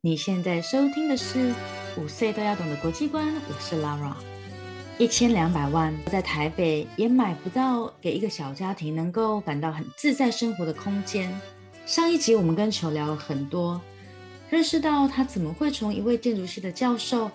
[0.00, 1.50] 你现在收听的是
[1.96, 4.14] 《五岁都要懂的国际观》，我是 Lara。
[4.96, 11.36] 一千两百万在台北也买不到给一个小家庭能够感到很自在生活的空间。
[11.84, 13.80] 上一集我们跟球聊了很多，
[14.48, 17.28] 认识到他怎么会从一位建筑系的教授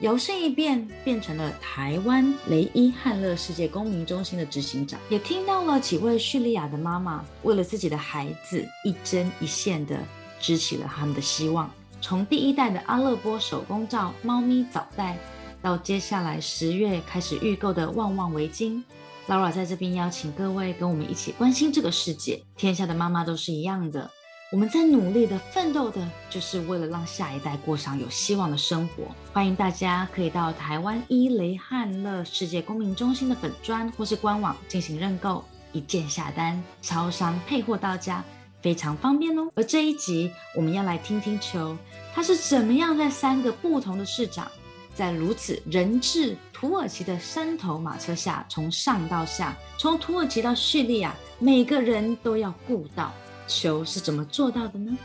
[0.00, 9.98] 摇身一变变成了台湾雷伊汉勒世界公民中心的执行长，也听到了几位叙利亚的妈妈为了自己的孩子一针一线的
[10.40, 11.70] 支起了他们的希望。
[12.08, 15.18] 从第一代的阿勒波手工皂猫咪早袋，
[15.60, 18.80] 到接下来十月开始预购的旺旺围巾
[19.26, 22.40] ，Laura 在这边邀请各位跟我们一起关心这个世界。
[22.56, 24.08] 天下的妈妈都是一样的，
[24.52, 26.00] 我们在努力的奋斗的，
[26.30, 29.12] 就是为了让下一代过上有希望的生活。
[29.32, 38.22] 欢迎大家可以到台湾伊雷汉乐世界公民中心的粉砖或是官网进行认购，一键下单，超商配货到家。
[38.60, 39.50] 非常方便哦。
[39.54, 41.76] 而这一集我们要来听听球，
[42.14, 44.50] 他是怎么样在三个不同的市长，
[44.94, 53.12] 在如此人质土耳其的山头马车下，从上到下，从土耳其到叙利亚，每个人都要顾到。
[53.46, 54.96] 球是怎么做到的呢？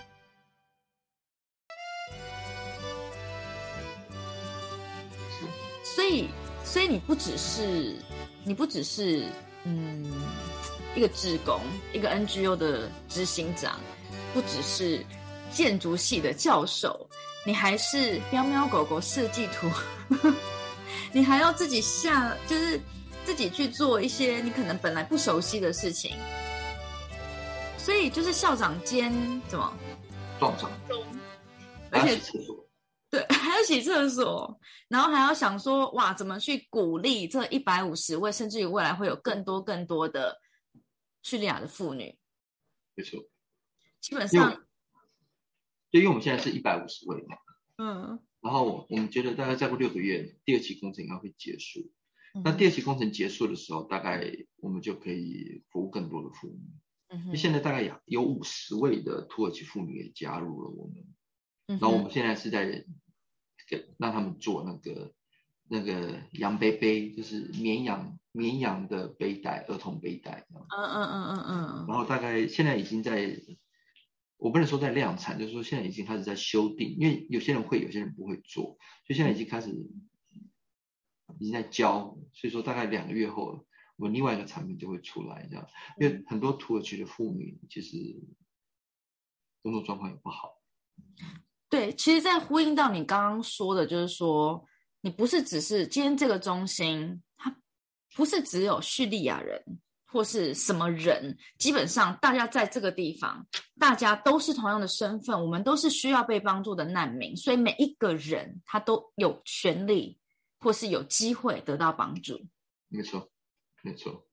[5.84, 6.30] 所以，
[6.64, 7.96] 所以你不只是，
[8.44, 9.26] 你不只是，
[9.66, 10.04] 嗯。
[10.96, 11.62] 一个职工，
[11.94, 13.80] 一个 NGO 的执行长，
[14.34, 15.06] 不只是
[15.52, 17.08] 建筑系的教授，
[17.46, 19.70] 你还是喵喵狗狗设计图，
[21.14, 22.80] 你还要自己下，就是
[23.24, 26.16] 自己去做一些你可能本来不熟悉的事情。
[27.78, 29.12] 所以就是校长兼
[29.48, 29.74] 怎么
[30.40, 30.70] 撞钟，
[31.90, 32.20] 而且
[33.10, 40.38] 对还要洗 厕所，然后还要想说哇，怎么去鼓励这一百五十位，甚至于未来会有更多更多的。
[41.24, 42.18] 叙利亚的妇女，
[42.96, 43.24] 没错，
[44.00, 44.66] 基本上，
[45.92, 47.38] 就因为我们现在是一百五十位嘛，
[47.78, 51.92] 嗯，然后我们觉得大概再过六个月，第二期工程应该会结束。
[52.44, 54.26] 那第二期工程结束的时候，大概
[54.58, 56.60] 我们就可以服务更多的妇女。
[57.10, 61.06] 嗯现在大概有有五十位的土耳其妇女也加入了我们，
[61.68, 62.86] 然后我们现在是在
[63.68, 65.14] 给让他们做那个。
[65.74, 70.46] 那个羊背背就是绵羊绵羊的背带，儿童背带。
[70.50, 71.86] 嗯嗯嗯嗯嗯。
[71.88, 73.34] 然后大概现在已经在，
[74.36, 78.78] 我不能说在量产，就是说现在已经开始在修订，因为有些人会，有些人不会做，
[79.08, 79.70] 所以现在已经开始
[81.40, 83.66] 已经在教，所以说大概两个月后，
[83.96, 85.66] 我们另外一个产品就会出来，这样。
[86.02, 87.96] 因为很多土耳其的妇女其实
[89.62, 90.50] 工作状况也不好。
[91.70, 94.68] 对，其实，在呼应到你刚刚说的，就是说。
[95.02, 97.56] 你不是只是今天这个中心，它
[98.16, 99.60] 不是只有叙利亚人
[100.06, 103.48] 或是什么人，基本上大家在这个地方，
[103.80, 110.20] 大家都是同样的身份，我们都是需要被帮助的难民，所以每一个人他都有权利
[110.60, 112.40] 或是有机会得到帮助。
[112.88, 113.32] 没错，
[113.82, 114.28] 没错，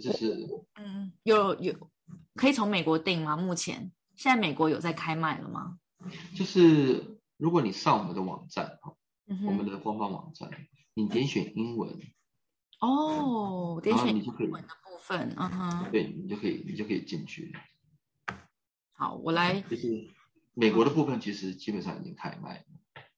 [0.00, 1.90] 这是嗯，有有
[2.36, 3.36] 可以从美国订吗？
[3.36, 5.78] 目前现在美国有在开卖了吗？
[6.36, 8.94] 就是如果你上我们的网站哈。
[9.26, 10.50] 我们的官方网站，
[10.94, 11.98] 你点选英文
[12.80, 17.52] 哦，点选英文的部分，嗯哼，对你就可以，你就可以进去。
[18.92, 19.86] 好，我来，就是
[20.54, 22.64] 美国的部分，其实基本上已经开卖了。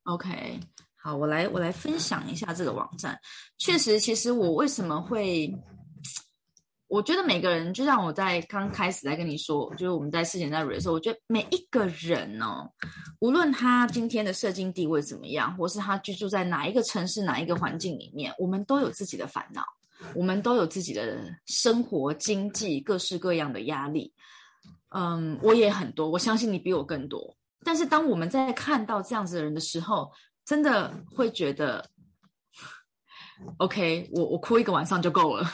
[0.04, 0.60] OK，
[0.97, 3.19] 好，我来，我来分享一下这个网站。
[3.59, 5.53] 确实，其实我为什么会。
[6.94, 12.71] 我觉得每个人，就像我在刚开始在跟你说，就是我们在事前在 re 的时候，我觉得每一个人哦，
[13.19, 19.65] 无论他今天的社经地位怎么样，或是他居住在哪一个城市、哪一个环境里面，我们都有自己的烦恼，
[20.15, 24.15] 我们都有自己的生活、经济各式各样的压力。
[24.91, 27.37] 嗯，我也很多，我相信你比我更多。
[27.65, 30.12] 但是当我们在看到这样子的人的时候，
[30.44, 31.91] 真的会觉得
[33.56, 35.44] ，OK，我我哭一个晚上就够了。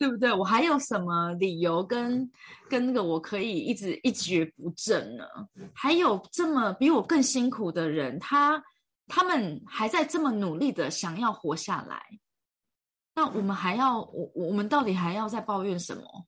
[0.00, 0.32] 对不对？
[0.32, 2.32] 我还有什么理由跟
[2.70, 5.26] 跟那个我可以一直一蹶不振呢？
[5.74, 8.64] 还有这么比我更辛苦的人，他
[9.06, 12.18] 他们还在这么努力的想要活下来，
[13.14, 16.26] 那我们还要我我们到底还要再抱怨什么？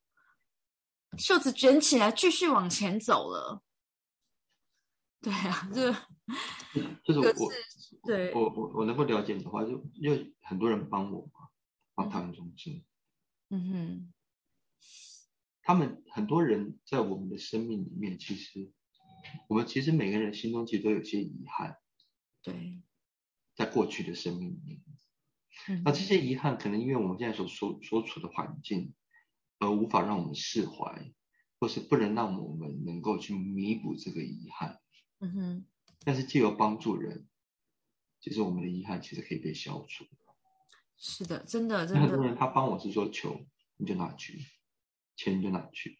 [1.16, 3.62] 袖子卷起来继续往前走了。
[5.22, 5.90] 对啊，这
[7.04, 7.52] 就是我
[8.04, 11.48] 对我我我能够了解你的话，就因为很多人帮我嘛，
[11.94, 12.84] 帮他们中心。
[13.54, 14.12] 嗯哼，
[15.60, 18.72] 他们很多人在我们的生命里面，其实
[19.46, 21.76] 我们其实每个人心中其实都有些遗憾。
[22.42, 22.82] 对，
[23.54, 24.82] 在过去的生命里面，
[25.84, 28.94] 那这些遗憾可能因为我们现在所所所处的环境，
[29.58, 31.12] 而无法让我们释怀，
[31.60, 34.80] 或是不能让我们能够去弥补这个遗憾。
[35.20, 35.66] 嗯哼
[36.04, 37.28] 但是借由帮助人，
[38.18, 40.06] 其实我们的遗憾其实可以被消除。
[41.04, 42.02] 是的，真的，真的。
[42.02, 43.44] 很多人他帮我是说求
[43.76, 44.38] 你就拿去，
[45.16, 45.98] 钱你就拿去，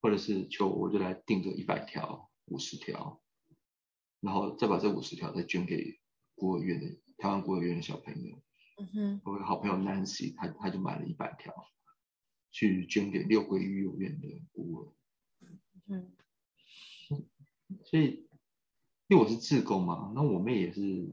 [0.00, 3.20] 或者是求我就来订个一百条、五十条，
[4.20, 5.98] 然后再把这五十条再捐给
[6.36, 6.86] 孤儿院的
[7.16, 8.40] 台湾孤儿院的小朋友。
[8.76, 11.52] 嗯哼，我好朋友 Nancy，他他就买了一百条，
[12.52, 14.94] 去捐给六龟育幼院的孤儿。
[15.88, 16.12] 嗯，
[17.84, 18.28] 所以
[19.08, 21.12] 因为我是自工嘛，那我妹也是，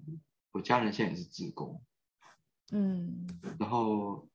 [0.52, 1.84] 我家人现在也是自工。
[2.72, 3.28] 嗯，
[3.60, 4.28] 然后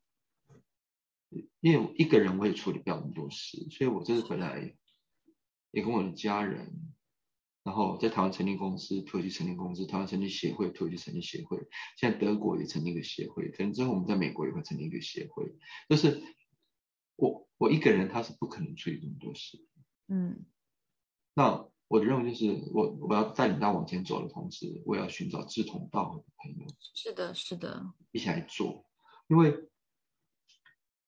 [1.60, 4.76] 因为我一个人我也处理不了那么多事，所以我这次回来
[5.70, 6.94] 也跟我的家人，
[7.64, 11.58] 然后在台湾成立公司，土耳其成立公司，台湾成立协会，土耳其成立协会，
[11.96, 15.54] 现在德国也成立一个协会，可能之后我们在美国也会成立一个协会。
[15.88, 16.22] 就是
[17.16, 19.58] 我我一个人他是不可能处理这么多事，
[20.08, 20.44] 嗯，
[21.34, 21.69] 那。
[21.90, 26.64] 我的任务就是，我我要带领他往前走的同时，我要寻找志同道合的朋友。
[26.94, 28.86] 是的，是的，一起来做。
[29.26, 29.52] 因为，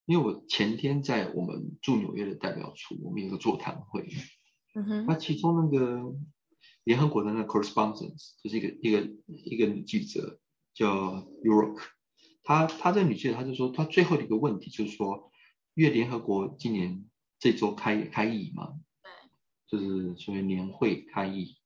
[0.07, 4.09] 因为我前天在我们驻纽约的代表处，我们有个座谈会。
[4.75, 5.07] 嗯哼。
[5.07, 6.17] 那其中那个
[6.83, 10.41] 联合国的那个 correspondence，就是一个一个一个女记者
[10.75, 11.15] 叫
[11.45, 11.81] Urok，
[12.43, 15.31] 她她这个女记者，她就说，她最后的一个问题就是说，
[15.75, 17.09] 因为联合国今年
[17.39, 18.81] 这周开开议嘛。
[19.73, 21.57] 就是所谓年会开议，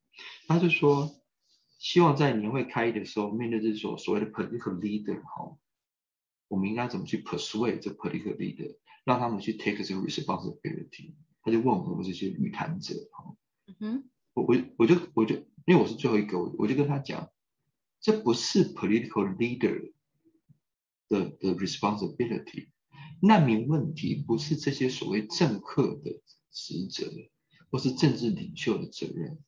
[0.47, 1.11] 他就说，
[1.77, 5.59] 希望在年会开议的时候，面对这所所谓的 political leader 哈，
[6.47, 11.15] 我们应该怎么去 persuade 这 political leader，让他们去 take 这个 responsibility。
[11.43, 13.37] 他就问我们这些语谈者哈，
[13.81, 17.29] 嗯，我我我就我就因为我是最后一个，我我就跟他讲，
[18.01, 19.93] 这不是 political leader
[21.09, 22.69] 的的 responsibility，
[23.21, 27.11] 难民问题不是这些所谓政客的职责。
[27.77, 29.39] 或是政治领袖的责任，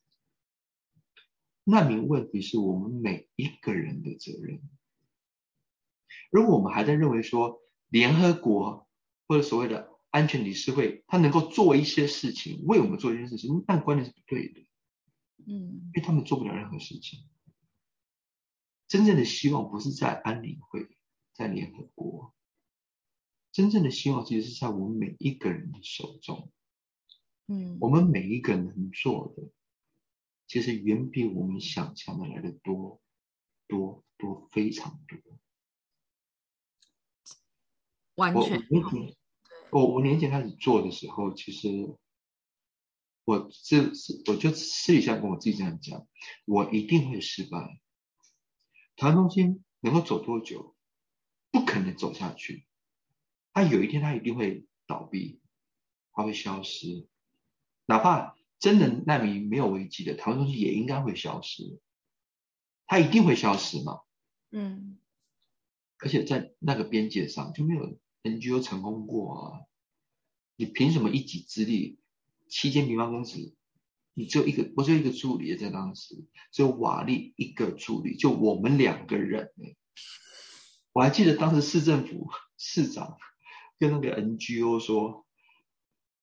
[1.63, 4.61] 难民问题是我们每一个人的责任。
[6.29, 8.87] 如果我们还在认为说联合国
[9.27, 14.59] 或者所谓的安全理事会，他能够做一些事情，为我们做一件事情，那观念是不对的。
[15.47, 17.27] 嗯，因为他们做不了任何事情。
[18.87, 20.87] 真正的希望不是在安理会，
[21.33, 22.35] 在联合国，
[23.51, 26.51] 真正的希望其实是在我们每一个人的手中。
[27.51, 29.49] 嗯，我们每一个人能做的，
[30.45, 33.01] 其实远比我们想象的来的多，
[33.67, 35.17] 多多非常多。
[38.13, 38.61] 完全。
[39.71, 41.97] 我五年前开始做的时候，其实
[43.23, 46.07] 我这是，我就私底下跟我自己这样讲，
[46.45, 47.81] 我一定会失败。
[48.95, 50.75] 台湾中心能够走多久？
[51.49, 52.67] 不可能走下去。
[53.53, 55.39] 他有一天，他一定会倒闭，
[56.11, 57.07] 他会消失。
[57.89, 61.79] 哪怕真的难民没有危机的，台湾东西也应该会消失，
[62.85, 64.01] 它一定会消失嘛？
[64.51, 64.99] 嗯，
[65.97, 69.61] 而且在那个边界上就没有 NGO 成功过啊！
[70.55, 71.97] 你凭什么一己之力，
[72.47, 73.55] 七千平方公尺，
[74.13, 76.13] 你只有一个，我只有一个助理在当时，
[76.51, 79.51] 只有瓦力一个助理，就我们两个人
[80.93, 83.17] 我还记得当时市政府 市长
[83.79, 85.25] 跟那个 NGO 说。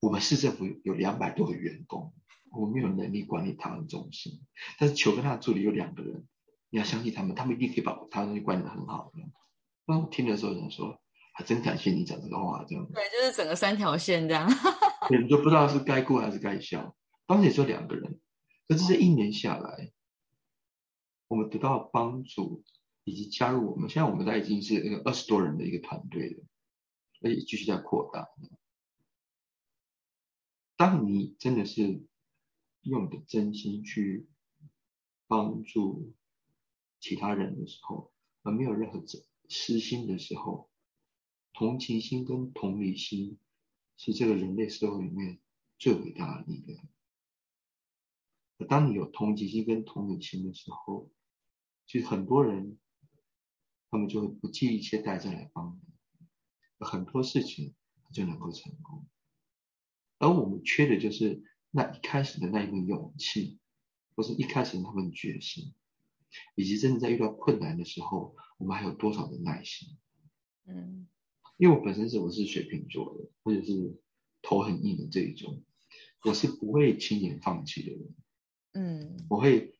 [0.07, 2.15] 我们市政府有两百多个员工，
[2.53, 4.41] 我没有能力管理台湾中心。
[4.79, 6.29] 但是球跟他的助理有两个人，
[6.71, 9.21] 你要相信他们，他们一定可以把台湾中心管理的很好的。
[9.85, 10.97] 那我听的时候想说，
[11.35, 12.87] 还真感谢你讲这个话，这样。
[12.95, 14.49] 对，就是整个三条线这样。
[15.11, 16.97] 你就不知道是该哭还是该笑。
[17.27, 18.21] 当时也就两个人，
[18.69, 19.91] 可是这一年下来，
[21.27, 22.63] 我们得到帮助
[23.03, 26.45] 以及加入我们，现在我们在已经是那个二十多人的一个团队了，
[27.23, 28.29] 而且继续在扩大。
[30.77, 32.07] 当你真的是
[32.83, 34.29] 用你的真心去
[35.27, 36.15] 帮助
[37.01, 39.03] 其他人的时候，而没有任何
[39.49, 40.71] 私心的时候，
[41.53, 43.39] 同情心跟同理心
[43.97, 45.41] 是这个人类社会里面
[45.79, 46.87] 最伟大的力量。
[48.69, 51.11] 当你有同情心跟同理心的时候，
[51.87, 52.79] 其实很多人
[53.91, 57.75] 他们就会不计一切代价来帮你，很多事情
[58.13, 59.07] 就能够成功。
[60.19, 63.59] 而我们缺的就是那一开始的那一份勇气，
[64.15, 65.75] 或是一开始的那份决心，
[66.55, 69.97] 以及真的在遇到困难的时候，我们还有多少的耐心？
[70.67, 71.07] 嗯，
[71.59, 74.01] 因为我本身是我是水瓶座的，或者是
[74.43, 75.63] 头很硬的这一种，
[76.25, 78.15] 我是不会轻言放弃的人。
[78.73, 79.79] 嗯，我会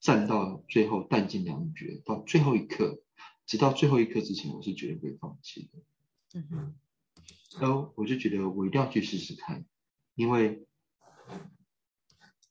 [0.00, 3.02] 站到最后，弹尽粮绝，到最后一刻，
[3.46, 5.78] 直到最后一刻之前，我是绝对不会放弃的。
[6.34, 6.74] 嗯哼。
[7.60, 9.66] 然后我就觉得我一定要去试试看，
[10.14, 10.66] 因为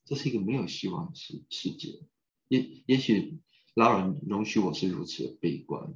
[0.06, 2.06] 这是一个没有希望的世世界。
[2.48, 3.40] 也也许
[3.76, 5.94] 老人容许我是如此的悲观，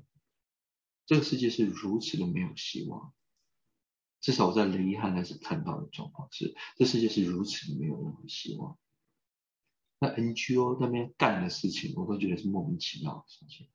[1.05, 3.13] 这个世界是如此的没有希望。
[4.21, 8.77] 至少我在雷伊汉那时看到的状况是，这世界是如此的没有任何希望。
[9.99, 13.67] 那 NGO 那边干的事情，我都觉得是莫名其妙的事情。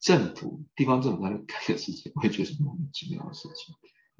[0.00, 3.74] 政府、地方政府那边干的事情，我也觉得是莫名其妙的事情。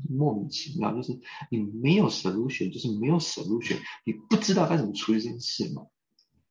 [0.08, 1.18] 莫名其妙，就是
[1.50, 5.86] 你没有 solution，就是没有 solution，你不知道该怎么处理这件事嘛。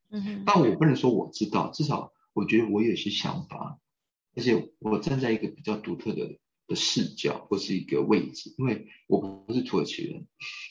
[0.09, 0.43] 嗯哼。
[0.45, 3.79] 但我不能说我知道，至少我觉得我有一些想法，
[4.35, 10.27] 而且我站在一个比较独特的的视角或是一个位置，因为我不是土耳其人，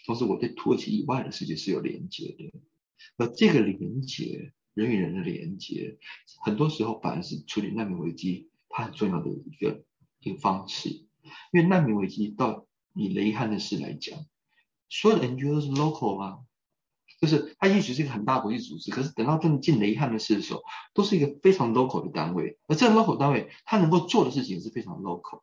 [0.06, 2.52] 同时我对土耳其以外的世界是有连接的。
[3.16, 5.98] 那这个连接，人与人的连接，
[6.44, 9.84] 很多时候反而是处理难民危机它很重要的一个
[10.20, 11.03] 一个方式。
[11.52, 14.18] 因为难民危机到以雷汉的事来讲，
[14.88, 16.38] 所有的 NGO 都是 local 啊，
[17.20, 20.62] 就是它也许是一个很大国际组织，可是等到真的进雷汉的事的时候，
[20.92, 25.42] 都是一个非常 local 的单位，而这个 local 单位它能够做的事情是非常 local。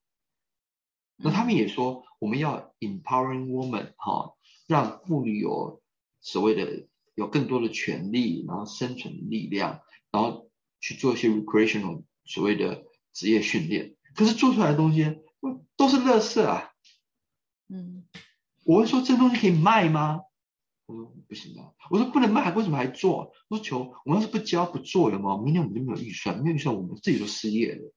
[1.18, 4.34] 那他们也说，我们要 empowering woman 哈，
[4.68, 5.82] 让妇女有
[6.20, 15.20] 所谓的有更多的权利，然后生存力量，然后去做一些 recreational 所谓的职业训练，可是做出来的东西。
[15.76, 16.72] 都是乐色啊！
[17.68, 18.08] 嗯，
[18.66, 20.22] 我会说这东西可以卖吗？
[20.86, 21.74] 我说不行啊！
[21.90, 23.34] 我说不能卖，为什么还做？
[23.48, 25.38] 我说求我们要是不交不做有吗？
[25.38, 27.94] 明年我们就没有预算，没有预算我们自己都失业了。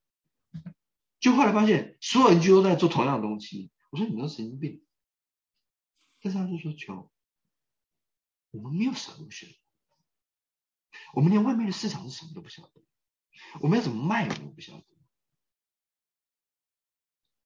[1.21, 3.71] 就后来发现所有人就都在做同样的东西。
[3.91, 4.83] 我说你们神经病！
[6.21, 7.11] 但是他就说求
[8.51, 9.49] 我们没有什么选，
[11.13, 12.83] 我们连外面的市场是什么都不晓得，
[13.61, 14.85] 我们要怎么卖我们都不晓得。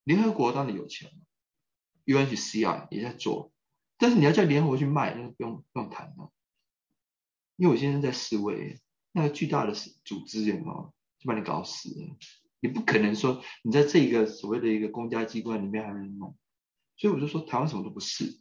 [0.08, 1.16] 联合国当然有钱了
[2.06, 3.52] ，UNHCR 也在做，
[3.98, 6.32] 但是你要叫联合国去卖，那不用不用谈了。
[7.56, 8.80] 因为我现在在示威，
[9.12, 12.16] 那个巨大的组织，有没有就把你搞死了？
[12.60, 16.34] 你不可能说你在这一个所谓的一个公家机关里面还能弄，
[16.96, 18.40] 所以我就说台湾什么都不是，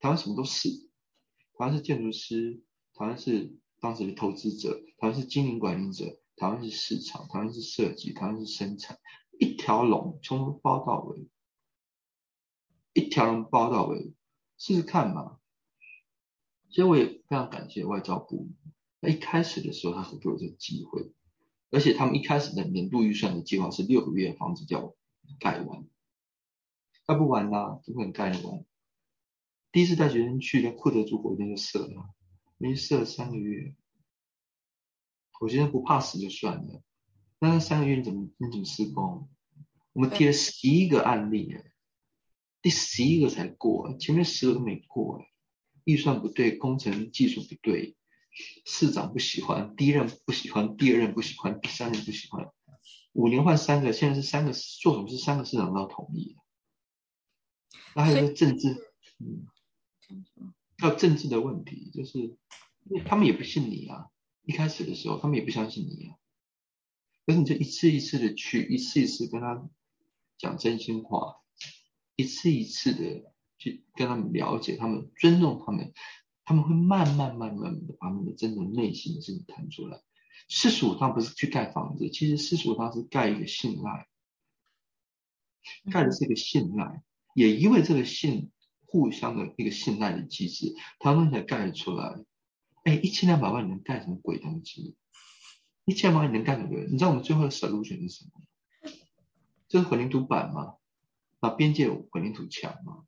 [0.00, 2.60] 台湾什么都是，台湾是建筑师，
[2.94, 8.98] 台湾是当时的投资者，台湾是经营管理者，台湾是市场，台湾是设计，台湾是生产。
[9.42, 11.26] 一条龙从头包到尾，
[12.92, 14.14] 一条龙包到尾，
[14.56, 15.40] 试试看嘛。
[16.70, 18.52] 所以我也非常感谢外交部，
[19.00, 21.12] 那一开始的时候他给我这个机会，
[21.72, 24.94] 而且他们一开始的年度预算的计划是六个月房子叫
[25.40, 25.88] 盖完，
[27.04, 28.64] 盖不完啦，怎么可能盖完？
[29.72, 32.14] 第一次带学生去，连库德族火箭就射了，
[32.58, 33.74] 没射了三个月，
[35.40, 36.80] 我觉得不怕死就算了。
[37.44, 39.28] 那三个月你怎么你怎么施工？
[39.94, 41.58] 我们贴了十一个案例，
[42.62, 45.24] 第十一个才过，前面十个都没过，
[45.82, 47.96] 预算不对，工程技术不对，
[48.64, 52.48] 市长不喜欢，第一任不喜欢，第二任不喜欢，第三任不喜欢，
[53.12, 56.36] 五年换三个，现在是三个做什么事三个市长都要同意。
[57.96, 58.68] 那还有个政治，
[59.18, 59.48] 嗯，
[60.78, 64.06] 还有政治的问题，就是因为他们也不信你啊，
[64.44, 66.21] 一开始的时候他们也不相信你啊。
[67.24, 69.68] 可是你就一次一次的去，一次一次跟他
[70.38, 71.36] 讲真心话，
[72.16, 75.92] 一次一次的去跟他们了解他们，尊重他们，
[76.44, 80.02] 他们会慢慢慢慢的把你的真正内心的事情谈出来。
[80.48, 84.08] 四十五趟不是去盖房子，其实四十五趟是盖一个信赖，
[85.92, 87.02] 盖的是一个信赖，
[87.34, 88.50] 也因为这个信
[88.84, 92.24] 互相的一个信赖的机制，他们才盖出来。
[92.84, 94.96] 哎，一千两百万能盖什么鬼东西？
[95.84, 96.78] 一千万你能干什么？
[96.80, 98.42] 你知道我们最后的 solution 是什么？
[99.68, 100.74] 就是混凝土板吗？
[101.40, 103.04] 那，边界混凝土墙吗？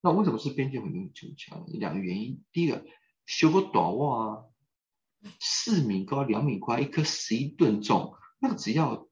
[0.00, 1.64] 那为什么是边界混凝土墙？
[1.68, 2.42] 两个原因。
[2.52, 2.84] 第一个，
[3.26, 4.44] 修个短袜啊，
[5.38, 9.06] 四米高，两米宽，一颗十一吨重，那个只要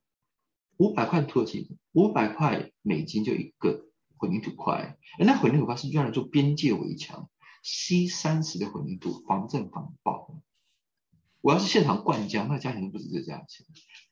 [0.77, 4.99] 五百块土耳其，五百块美金就一个混凝土块。
[5.19, 7.31] 那混凝土块是用来做边界围墙
[7.63, 10.41] ，C 三十的混凝土，防震防爆。
[11.45, 13.67] 我要是现场灌浆，那价钱都不止这价钱。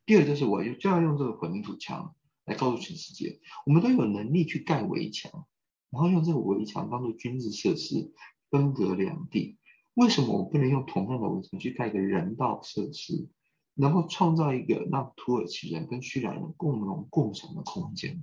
[0.04, 5.46] 第二就是，我就要用这个混凝土墙来告诉全世界，我们都有能力去盖围墙，
[5.88, 8.12] 然后用这个围墙当做军事设施，
[8.50, 9.56] 分隔两地。
[9.94, 13.30] 为什么我不能用同样的围墙去盖一个人道设施，
[13.76, 18.20] 然后创造一个让土耳其人跟叙利亚人共荣共享的空间？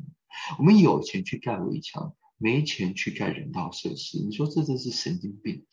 [0.60, 5.66] 我们有钱去盖围墙，没钱去盖人道设施，你说这真是神经病！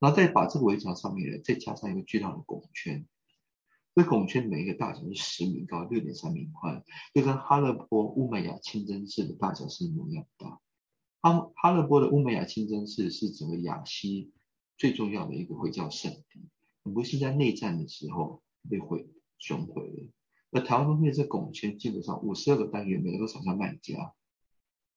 [0.00, 3.06] 然后再把这个围墙上面呢，再加上一个巨大的拱圈，
[3.94, 6.82] 这拱圈每一个大小是十米高，六点三米宽，
[7.14, 10.58] 就跟哈勒波乌梅雅清真寺的大小是一模一样大。
[11.20, 14.32] 哈哈勒波的乌梅雅清真寺是整个亚西
[14.78, 16.48] 最重要的一个回教圣地，
[16.82, 19.06] 很不幸在内战的时候被毁
[19.38, 20.08] 损毁了。
[20.50, 24.14] 而台湾中心的这拱圈基本上五十二个单元，每个都朝向卖家。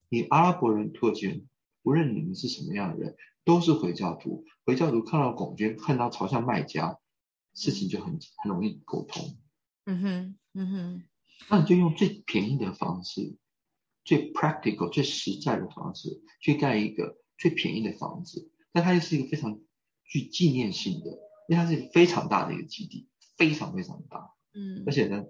[0.08, 1.48] 你阿拉伯人、土耳其人，
[1.84, 4.46] 无论你们是什么样的人，都是回教徒。
[4.66, 7.00] 回教徒看到拱圈，看到朝向卖家，
[7.54, 9.38] 事情就很很容易沟通。
[9.86, 11.04] 嗯哼，嗯哼，
[11.50, 13.36] 那你就用最便宜的方式，
[14.06, 18.50] 最 practical、最实在的方式去盖一个最便宜的房子。
[18.72, 19.60] 但它又是一个非常
[20.06, 21.12] 具纪念性的，
[21.48, 23.08] 因为它是一个非常大的一个基地，
[23.38, 24.34] 非常非常大。
[24.54, 25.26] 嗯，而且呢，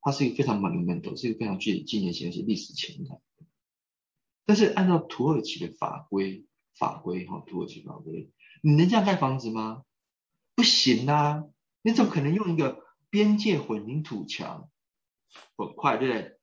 [0.00, 3.20] 它是一个非常 monumental，是一个非常具有纪念性而且历史情感。
[4.44, 6.46] 但是按照土耳其的法规，
[6.78, 8.30] 法规哈，土耳其法规，
[8.62, 9.84] 你能这样盖房子吗？
[10.54, 11.44] 不行啊！
[11.82, 12.84] 你怎么可能用一个？
[13.08, 14.68] 边界混凝土墙，
[15.56, 16.38] 很快，对不对？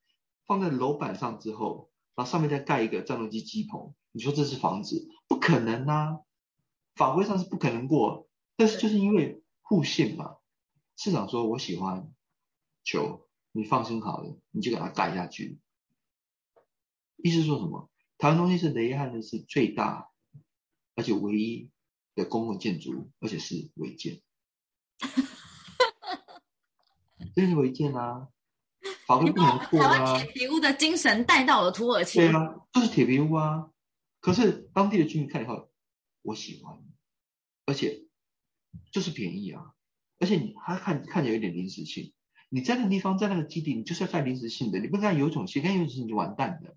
[0.47, 5.07] 放在楼板上之后，然后上面再盖一个战斗机机棚，你说这是房子？
[5.27, 6.19] 不可能啊！
[6.95, 10.37] 法规上是不可能过，但是就是因为互信嘛。
[10.95, 12.11] 市长说我喜欢
[12.83, 15.59] 球，你放心好了，你就给他盖下去。
[17.17, 17.89] 意思说什么？
[18.17, 20.09] 台湾中心是雷汉的是最大
[20.95, 21.69] 而且唯一
[22.15, 24.21] 的公共建筑，而且是违建。
[27.35, 28.27] 这是违建啊，
[29.07, 30.21] 法规不能破啊。
[30.21, 32.19] 铁皮屋的精神带到了土耳其。
[32.19, 33.69] 对啊，就是铁皮屋啊。
[34.19, 35.71] 可是当地的居民看以后，
[36.21, 36.79] 我喜欢，
[37.65, 38.05] 而且
[38.91, 39.73] 就是便宜啊，
[40.19, 42.13] 而且你还看看起来有点临时性。
[42.49, 46.75] 你在那个地方，在那个基地，你就是要盖临时性的，你不干有种性，干有种性你就完蛋了。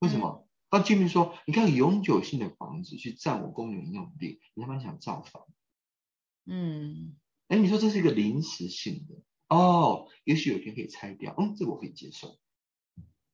[0.00, 0.45] 为什么？
[0.68, 5.46] 当居民说，你看永久性的房子去占我公园用地，你他妈想造房？
[6.44, 7.16] 嗯，
[7.48, 9.22] 哎，你说这是一个临时性的。
[9.48, 12.38] 哦，也许有一天可以拆掉，嗯，这我可以接受。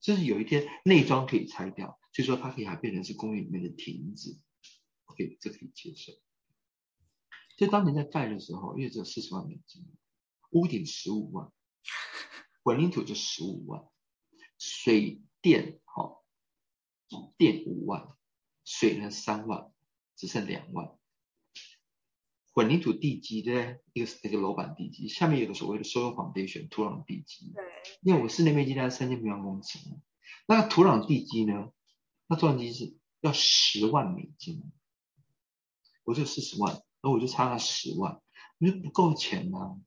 [0.01, 4.39] 就是有一天内装可以拆掉，所以说它可以还变成是公园里面的亭子
[5.07, 6.13] ，OK，这可以接受。
[7.57, 9.87] 就当年在盖的时候，因为只有四十万美金，
[10.51, 11.53] 屋顶十五万，
[12.65, 13.85] 混凝土就十五万，
[14.59, 15.82] 水电好，
[17.37, 18.09] 电五万，
[18.65, 19.71] 水呢三万，
[20.17, 20.91] 只剩两万。
[22.55, 23.81] 混凝土地基对不对？
[23.95, 27.51] 一个一个楼板地基，下面有个所谓的 soil foundation 土壤地基。
[27.55, 27.65] 对。
[28.03, 29.79] 因为我室内面积大概三千平方公尺，
[30.47, 31.73] 那土壤地基呢？
[32.27, 34.63] 那土壤地基是要十万美金，
[36.05, 38.21] 我就四十万，那我就差那十万，
[38.59, 39.79] 那就不够钱呐。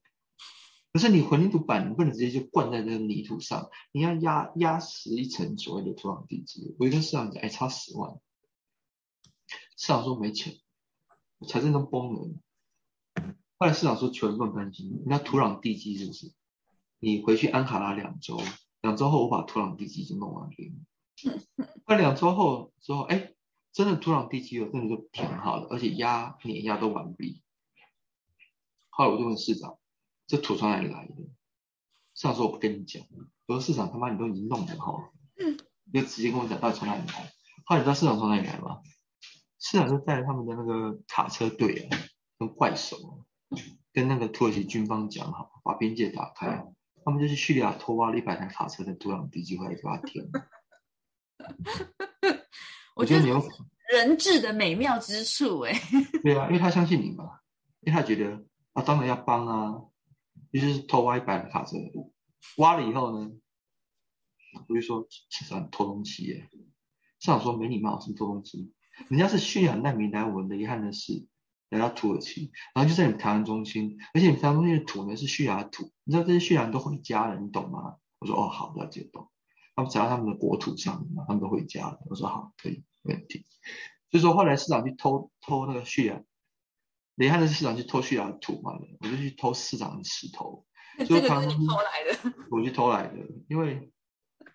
[0.96, 6.74] 可是你混凝土板，你不能直接就灌在那个泥土上，你要压压实一层所谓的土壤地基。
[6.80, 8.18] 我一跟市长讲，哎，差十万。
[9.76, 10.56] 市长说没钱，
[11.50, 12.30] 财政都崩了。
[13.58, 16.32] 后来市长说：“求人不用担心，那土壤地基是不是？
[17.00, 18.40] 你回去安卡拉两周，
[18.80, 21.42] 两周后我把土壤地基就弄完给你。
[21.86, 23.34] 那两周后之后，哎，
[23.74, 27.42] 真的土壤地基我，真的就填好了，而且压碾压都完毕。
[28.92, 29.78] 后来我就问市长，
[30.28, 31.14] 这土从哪里来的？
[32.14, 33.04] 市长说我不跟你讲。
[33.48, 34.74] 我说市长他妈你都已经弄了
[35.92, 37.32] 你，就直接跟我讲到底从哪里来。
[37.66, 38.82] 后来你知道市长从哪里来吗？
[39.60, 41.98] 市长就带着他们的那个卡车队啊，
[42.40, 42.98] 跟怪手。”
[43.94, 46.68] 跟那个土耳其军方讲好，把边界打开，
[47.06, 50.30] 他们就去叙利亚偷挖了一百台卡车在土壤地基回来给他填。
[52.94, 53.42] 我觉得你有
[53.94, 55.72] 人质的美妙之处，哎。
[56.22, 57.40] 对啊，因为他相信你嘛，
[57.80, 59.82] 因为他觉得啊，当然要帮啊，
[60.60, 61.78] 就是偷挖一百台卡车，
[62.58, 63.32] 挖了以后呢，
[64.68, 66.50] 我就说市长偷东西耶，
[67.20, 68.74] 市长说没礼貌，什么偷东西，
[69.10, 71.28] 人家是叙利亚难民来我们的遗憾的是。
[71.70, 77.96] 来到土耳其，然后就在你们台湾中心，而且你们台湾中心的土呢是叙利亚土，你知道这些叙利亚人都回家了，你懂吗？
[78.20, 79.30] 我说哦好，了解懂。
[79.76, 82.00] 他们只要他们的国土上嘛，他们都回家了。
[82.06, 83.46] 我说好，可以，没问题。
[84.12, 86.24] 所以说后来市长去偷偷那个叙利亚，
[87.16, 90.66] 雷汉的市长去偷叙利亚的土嘛，我就去偷市长的石头。
[90.98, 92.34] 这个是你偷来的？
[92.52, 93.18] 我去偷来的，
[93.50, 93.92] 因为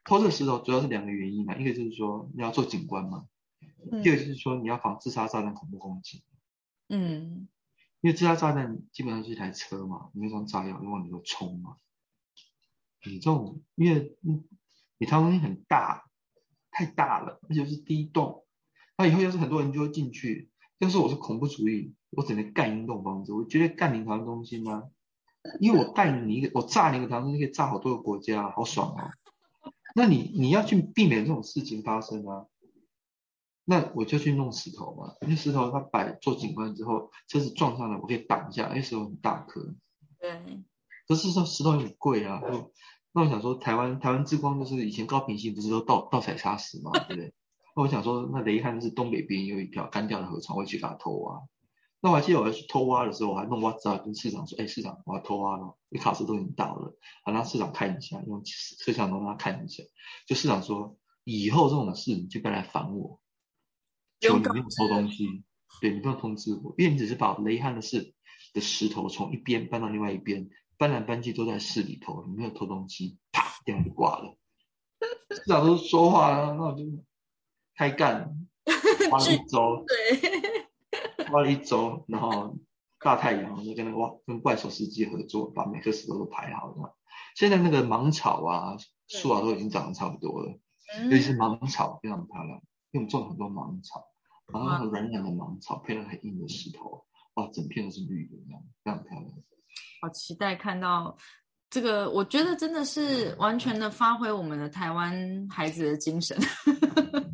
[0.04, 3.26] 偷这个石头主要是两个原因嘛，一个就是说你要做景观嘛，
[4.02, 6.22] 第二个就是说你要防自杀炸弹、恐怖攻击。
[6.88, 7.48] 嗯，
[8.00, 11.76] 因为自杀炸弹基本上是一台车嘛，你那装炸药，你往里头冲嘛。
[13.04, 14.18] 你这种，因为
[14.98, 16.04] 你台东西很大，
[16.70, 18.46] 太大了，而且是第一栋，
[18.96, 20.50] 那以后要是很多人就会进去。
[20.80, 24.82] 要是我是恐怖主义，我只能干一栋房子，我绝对干你台湾中心啊！
[25.60, 29.12] 因为我干你一个，我炸你一个台湾中心可以炸好多个国家，好爽啊！
[29.94, 32.46] 那你你要去避免这种事情发生啊。
[33.64, 39.74] 那我就去弄石头嘛，因为石头它摆做景观之后，车子撞上来，我可以挡一下，因为石头很大颗。
[40.18, 40.64] 对。
[41.06, 42.40] 可是说石头很贵啊，
[43.12, 47.34] 那我想说，台湾台湾之光就是以前高平溪不是都盗盗采砂石嘛，对不对？
[47.76, 51.42] 那我想说，那雷汉是东北边有一条干掉的河床，我去给他偷挖。
[52.02, 59.82] 那我还记得我要去偷挖的时候，我还弄挖资料跟市长说：“哎，市长，我要偷挖了，你卡车都已经到了，好让市长看一下，用摄像头让他看一下。”
[60.26, 63.20] 就市长说：“以后这种事你就别来烦我，
[64.20, 65.44] 求你不用偷东西，
[65.82, 68.14] 对你不用通知我，因为你只是把雷汉的事
[68.54, 74.38] 的石头从一边搬到另外一边，搬来搬去都在市里头，你没有偷东西，啪，电话就挂了。
[75.30, 76.84] 市长都说话了，那我就
[77.76, 78.36] 开干，
[79.10, 80.30] 花了一周。”对。
[81.30, 82.58] 花了一周，然后
[82.98, 86.96] 大太阳就跟那个哇，跟怪兽司机合作，把每个石头都排好了。
[87.36, 90.58] 现在那个芒草啊、树啊都已经长得差不多了，
[91.04, 94.04] 尤其是芒草非常漂亮，因为我们种了很多芒草，
[94.52, 97.04] 然后软软的芒草配了很硬的石头，
[97.34, 99.32] 哇，整片都是绿的，这样非常漂亮。
[100.02, 101.16] 好期待看到
[101.70, 106.36] 这个，我觉得真的是完全的发挥我们的台湾孩子的精神。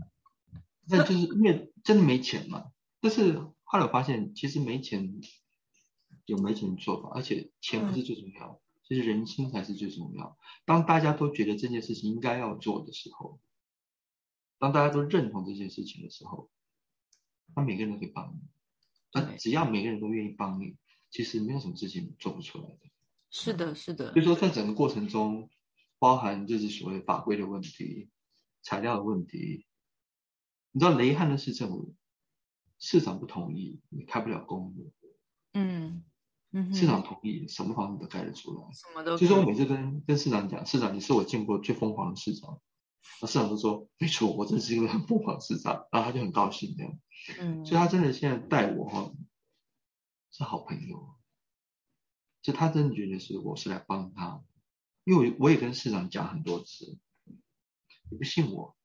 [0.89, 3.43] 那就是因为真的没钱嘛，但是。
[3.69, 5.21] 后来我发现，其实没钱
[6.25, 10.39] 有没钱的做法，而且钱不是最重要，其实人心才是最重要。
[10.65, 13.41] 当大家都觉得这件事情应该要做的时候，
[14.61, 16.49] 当大家都认同这件事情的时候，
[17.57, 18.39] 那每个人都可以帮你。
[19.13, 20.77] 那只要每个人都愿意帮你，
[21.11, 22.79] 其实没有什么事情做不出来的。
[23.31, 24.13] 是的，是的。
[24.13, 25.51] 所以说，在整个过程中，
[25.99, 28.11] 包含就是所谓法规的问题、
[28.63, 29.66] 材料的问题，
[30.77, 31.95] 你知道雷汉的市政府。
[32.79, 34.93] 市长不同意，你开不了公路。
[35.55, 36.05] 嗯
[36.51, 38.61] 嗯，市长同意，什么房子都盖得出来。
[38.75, 39.17] 什么都。
[39.17, 42.61] 所以说我每次跟跟市长讲，市长你是我见过最疯狂的市长。
[43.23, 45.87] 那市长都说没错，我真是一个很疯狂的市长。
[45.91, 46.99] 然后他就很高兴这样。
[47.41, 47.65] 嗯。
[47.65, 49.11] 所以他真的现在带我哈
[50.31, 51.17] 是好朋友。
[52.43, 54.45] 就他真的觉得是我是来帮他，
[55.05, 56.99] 因为我也跟市长讲很多次，
[58.11, 58.76] 你不信我，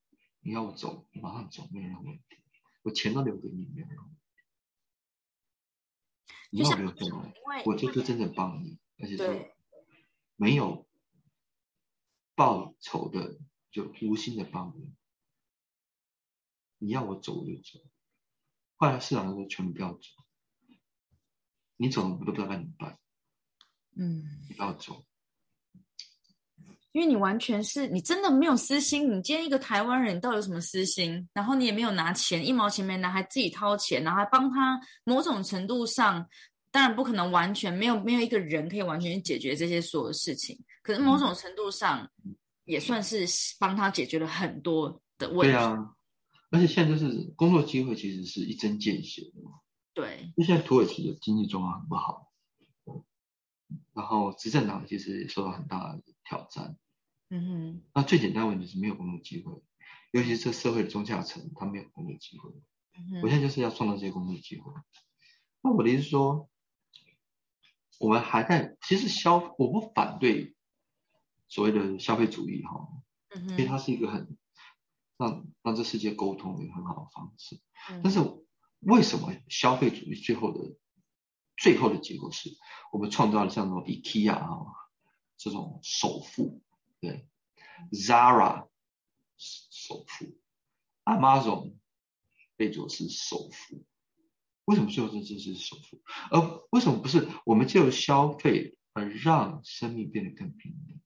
[0.41, 2.23] 你要我走，马上走，没有任何问题。
[2.81, 4.17] 我钱都留给你，没有问题。
[6.49, 7.31] 你要留给我，
[7.65, 9.55] 我就是真的帮你，而且是
[10.35, 10.87] 没有
[12.35, 13.39] 报酬的，
[13.71, 14.93] 就无心的帮你。
[16.79, 17.79] 你要我走我就走。
[18.75, 20.09] 后来市长说全部不要走，
[21.77, 22.99] 你走我都不知道该怎么办。
[23.95, 25.05] 嗯，你不要走。
[26.93, 31.27] 因为你完全是你真的没有私心，你今天一个台湾人，你到底有什么私心？
[31.33, 34.79] 然后你也没有拿钱，一毛钱没拿，还自己掏钱，然后还帮他。
[35.05, 36.27] 某种程度上，
[36.69, 40.57] 当然不可能完全没有没有一个人可以完全解决这些所有事情。
[40.83, 42.09] 可是某种程度上，
[42.65, 43.25] 也算是
[43.59, 45.53] 帮他解决了很多的问题。
[45.53, 45.95] 对啊，
[46.49, 49.51] 而且现在就是工作机会其实是一针见血的嘛。
[49.93, 52.27] 对，因为现在土耳其的经济状况很不好。
[53.93, 56.77] 然后执政党其实也受到很大的挑战，
[57.29, 57.81] 嗯哼。
[57.93, 59.61] 那最简单问题是没有工作机会，
[60.11, 62.51] 尤其是这社会的中下层，他没有工作机会。
[63.21, 64.71] 我现在就是要创造这些工作机会。
[65.61, 66.49] 那我的意思说，
[67.99, 70.55] 我们还在其实消，我不反对
[71.49, 72.87] 所谓的消费主义哈，
[73.49, 74.37] 因为它是一个很
[75.17, 77.59] 让让这世界沟通的一个很好的方式。
[78.01, 78.21] 但是
[78.79, 80.77] 为什么消费主义最后的？
[81.57, 82.49] 最后的结果是
[82.91, 84.57] 我们创造了像那种 IKEA 啊
[85.43, 86.61] 这种首富，
[86.99, 87.27] 对
[87.91, 88.67] ，Zara
[89.37, 90.37] 首富
[91.03, 91.73] ，Amazon
[92.55, 93.83] 被做是首富，
[94.65, 95.99] 为什么最后这这是首富？
[96.29, 101.01] 而为什么不是我们借由消费而让生命变得更平等？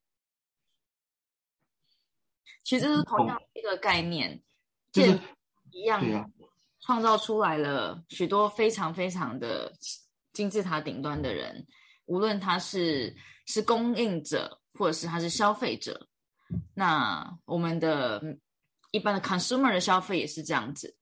[2.66, 4.44] 其实是同样一个概念，
[4.92, 5.18] 就是
[5.72, 6.30] 一样，
[6.82, 9.74] 创造出来了许多非常非常的。
[10.34, 11.66] 金字塔顶端的人，
[12.08, 16.08] 无论他是是供应者，或者是他是消费者，
[16.74, 18.38] 那我们的
[18.92, 20.98] 一般的 consumer 的消费也是这样子。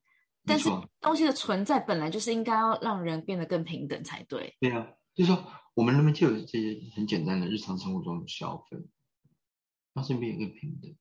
[0.46, 4.56] 但是东西的存在本来就是应该要让人变得更平等才对。
[4.60, 8.78] 对啊，就是说我们能不能就有这些很简单的日常生活中的消费，
[9.94, 10.94] 让身边更平等？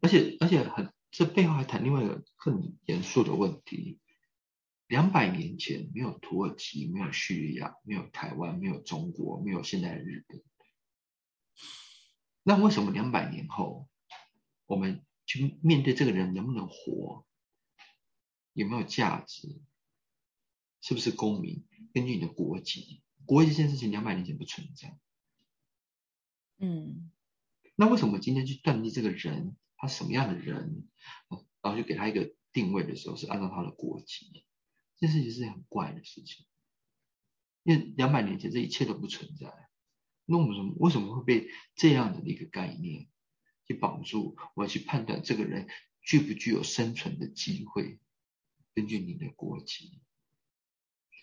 [0.00, 3.98] 而且而且很，这背后还谈另外一个更严肃的问题。
[4.90, 10.42] 两百年前没有土耳其，没有叙利亚，没有台湾，没有中国，没有现在的日本。
[12.42, 13.88] 那为什么两百年后，
[14.66, 17.24] 我们去面对这个人能不能活，
[18.52, 19.62] 有没有价值，
[20.80, 21.64] 是不是公民？
[21.94, 24.98] 根据你的国籍，国籍这件事情两百年前不存在。
[26.58, 27.12] 嗯，
[27.76, 30.88] 那为什么今天去断定这个人他什么样的人，
[31.62, 34.44] 然后就给他一个定位的时候是按照他的国籍？
[35.00, 36.46] 这事情是很怪的事情，
[37.62, 39.70] 因为两百年前这一切都不存在，
[40.26, 43.08] 那我们为什么会被这样的一个概念
[43.66, 44.36] 去绑住？
[44.54, 45.68] 我要去判断这个人
[46.02, 47.98] 具不具有生存的机会？
[48.74, 50.00] 根据你的国籍，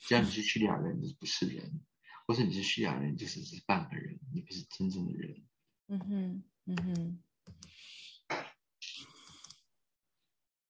[0.01, 1.81] 只要你是叙利亚人，你不是人；
[2.25, 5.45] 或是你是叙利亚人，就是是半个人，你不是真正的人。
[5.87, 7.23] 嗯哼，嗯哼，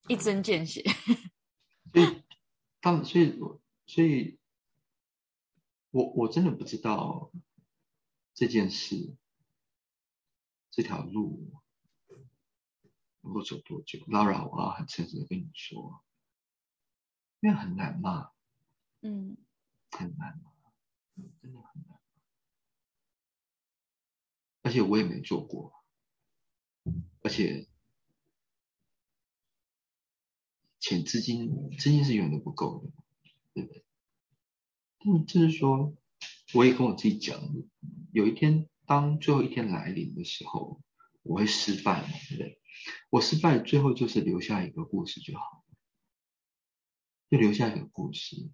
[0.08, 0.84] 一针见血。
[1.92, 2.22] 所以，
[2.80, 3.38] 他们，所以，
[3.86, 4.38] 所以，
[5.90, 7.32] 我我真的不知道
[8.34, 9.16] 这件事，
[10.70, 11.60] 这条路
[13.20, 13.98] 能够走多久。
[14.06, 16.04] Laura，我要很诚实的跟你说，
[17.40, 18.32] 因为很难嘛，
[19.00, 19.36] 嗯，
[19.90, 20.40] 很难，
[21.40, 21.98] 真的很难，
[24.62, 25.84] 而且我也没做过，
[27.22, 27.67] 而且。
[30.88, 32.90] 钱资金资金是永远都不够的，
[33.52, 33.84] 对不对？
[35.04, 35.94] 嗯，就是说，
[36.54, 37.38] 我也跟我自己讲，
[38.10, 40.80] 有一天当最后一天来临的时候，
[41.22, 42.58] 我会失败嘛，对不对？
[43.10, 45.62] 我失败最后就是留下一个故事就好，
[47.28, 48.48] 就留下一个故事，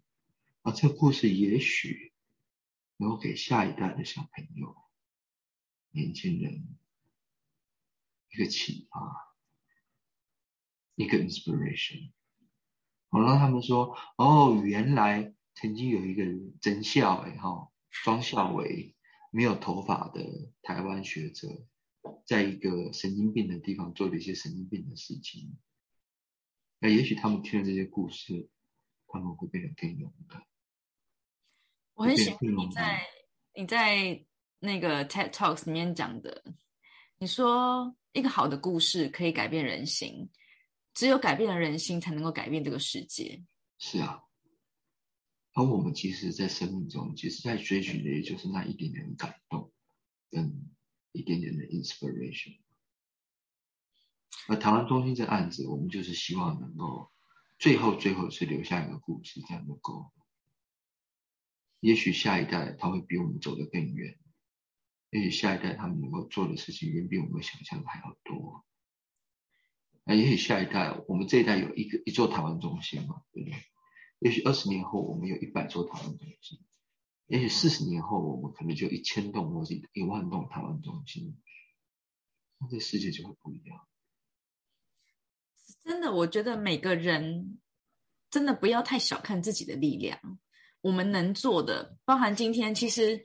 [0.62, 2.12] 啊，这个故事也许
[2.96, 4.74] 能够给下一代的小朋友、
[5.92, 6.66] 年轻人
[8.32, 9.36] 一个启发，
[10.96, 12.10] 一个 inspiration。
[13.14, 16.24] 我让他们说：“哦，原来曾经有一个
[16.60, 17.70] 真孝哎哈，
[18.02, 18.96] 庄孝伟
[19.30, 21.46] 没有头发的台湾学者，
[22.26, 25.56] 在一个神经病的地方做了一些神经病的事情。
[26.80, 28.50] 那也许他们听了这些故事，
[29.06, 30.42] 他们会变得更勇敢。”
[31.94, 33.06] 我很喜欢你在
[33.54, 34.24] 你在
[34.58, 36.42] 那个 TED Talks 里面讲的，
[37.18, 40.28] 你说一个好的故事可以改变人心。
[40.94, 43.44] 只有改变了人心，才能够改变这个世界。
[43.78, 44.22] 是啊，
[45.52, 49.72] 而我们其实，在生命中，其实在追寻的，也就是那一点点的感动，
[50.30, 50.70] 跟
[51.12, 52.58] 一点点的 inspiration。
[54.46, 57.10] 而台湾中心这案子，我们就是希望能够
[57.58, 60.12] 最后最后是留下一个故事，这样就够。
[61.80, 64.18] 也许下一代他会比我们走得更远，
[65.10, 68.64] 也许下一代他们能够做的事情，远比我们想象的还要多。
[70.04, 73.58] 那也许下一代，我们这一代有一个一座台湾中心嘛，对不对？
[74.20, 76.58] 也许二十年后，我们有一百座台湾中心；
[77.26, 81.36] 也许四十年后，我们可能就一千栋或者一万栋台湾中心。
[82.58, 83.88] 那这世界就会不一样。
[85.82, 87.58] 真的，我觉得每个人
[88.30, 90.18] 真的不要太小看自己的力量。
[90.80, 93.22] 我们能做的，包含今天，其实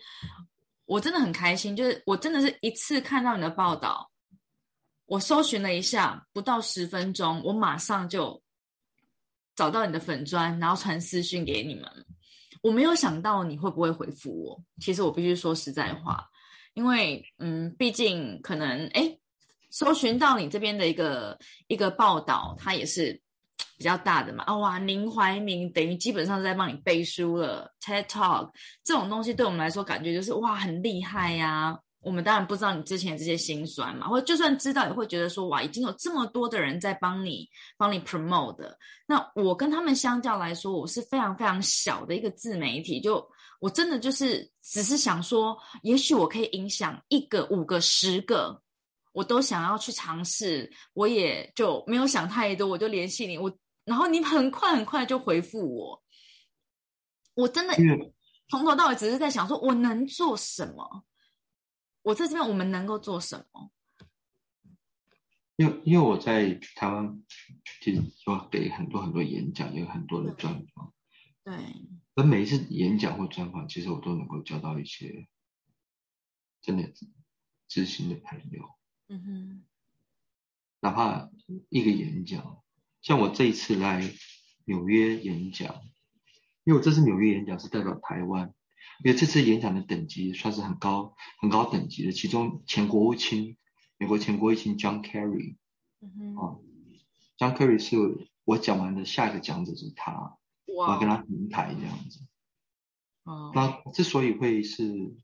[0.85, 4.08] 我真的很开心，就是我真的是一次看到你的报道。
[5.09, 8.39] 我搜寻了一下，不到十分钟，我马上就
[9.55, 11.83] 找到你的粉砖，然后传私讯给你们。
[12.61, 14.63] 我没有想到你会不会回复我。
[14.79, 16.23] 其实我必须说实在话，
[16.75, 19.17] 因为嗯，毕竟可能哎，
[19.71, 21.35] 搜寻到你这边的一个
[21.67, 23.19] 一个报道，它也是
[23.79, 24.43] 比较大的嘛。
[24.43, 27.73] 啊哇，林怀民等于基本上在帮你背书了。
[27.81, 28.51] TED Talk
[28.83, 31.79] 这种东西对我们来说，感觉就是哇，很厉害呀。
[32.01, 37.45] 我们当然不知道你之前这些心酸嘛，或者就算知道，也会觉得说哇，已经有这么多的人在帮你
[37.77, 38.77] 帮你 promote 的。
[39.05, 48.61] 那我跟他们相较来说，我是非常非常小的一个自媒体，就我真的就是只是想说，也许我可以影响一个、五个、十个，
[49.11, 50.71] 我都想要去尝试。
[50.93, 56.01] 我也就没有想太多，我就联系你，我然后你很快很快就回复我。
[57.33, 57.75] 我真的
[58.49, 61.03] 从头到尾只是在想说，我能做什么。
[62.01, 63.71] 我在这边，我们能够做什么？
[65.57, 67.21] 因为因为我在台湾，
[67.81, 70.93] 其实说给很多很多演讲，有很多的专访。
[71.43, 71.53] 对。
[72.15, 75.27] 而每一次演讲或专访，其实我都能够交到一些
[76.61, 76.93] 真的
[77.67, 78.63] 知心的朋友。
[79.09, 79.65] 嗯哼。
[80.79, 81.29] 哪怕
[81.67, 82.63] 一个演讲，
[83.01, 84.01] 像我这一次来
[84.63, 85.75] 纽约演讲，
[86.63, 88.53] 因为我这次纽约演讲是代表台湾。
[89.01, 93.55] 因为这次演讲的等级算是很高、很高等级的，其中前国务卿、
[93.97, 95.55] 美国前国务卿 John Kerry，
[96.37, 96.59] 啊
[97.37, 97.95] ，John Kerry 是
[98.43, 102.19] 我讲完的下一个讲者是他，我要跟他同台这样子。
[103.23, 105.15] 哦，那之所以会是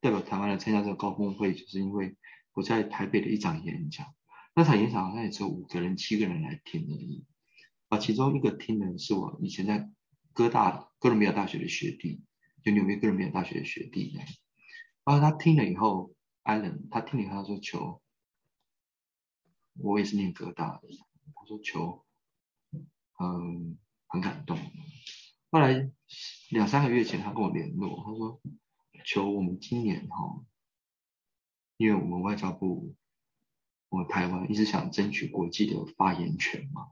[0.00, 2.16] 代表台湾来参加这个高峰会，就是因为
[2.52, 4.06] 我在台北的一场演讲，
[4.54, 7.24] 那场演讲好像也只有五个人、七个人来听而已，
[7.88, 9.90] 啊，其中一个听的是我以前在
[10.32, 12.22] 哥大哥伦比亚大学的学弟。
[12.66, 14.12] 就纽约哥伦比亚大学的学弟，
[15.04, 18.02] 然后他听了以后，艾伦他听了以后他说：“求，
[19.74, 20.88] 我也是念哥大的。”
[21.36, 22.04] 他说：“求，
[23.20, 24.58] 嗯，很感动。”
[25.52, 25.92] 后来
[26.50, 28.40] 两三个月前，他跟我联络，他说
[29.06, 30.44] ：“求我们今年哈，
[31.76, 32.96] 因为我们外交部，
[33.90, 36.88] 我们台湾一直想争取国际的发言权嘛，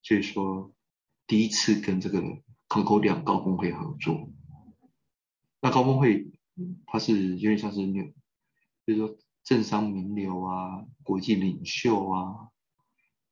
[0.00, 0.72] 所以说
[1.26, 2.22] 第一次跟这个。”
[2.70, 4.30] 康口两高峰会合作。
[5.60, 6.30] 那高峰会
[6.86, 8.02] 它是有点像是那，
[8.84, 12.50] 比如说政商名流啊、国际领袖啊、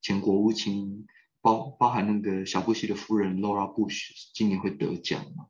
[0.01, 1.07] 前国务卿，
[1.41, 5.49] 包包含那个小布希的夫人 Laura Bush 今年会得奖嘛，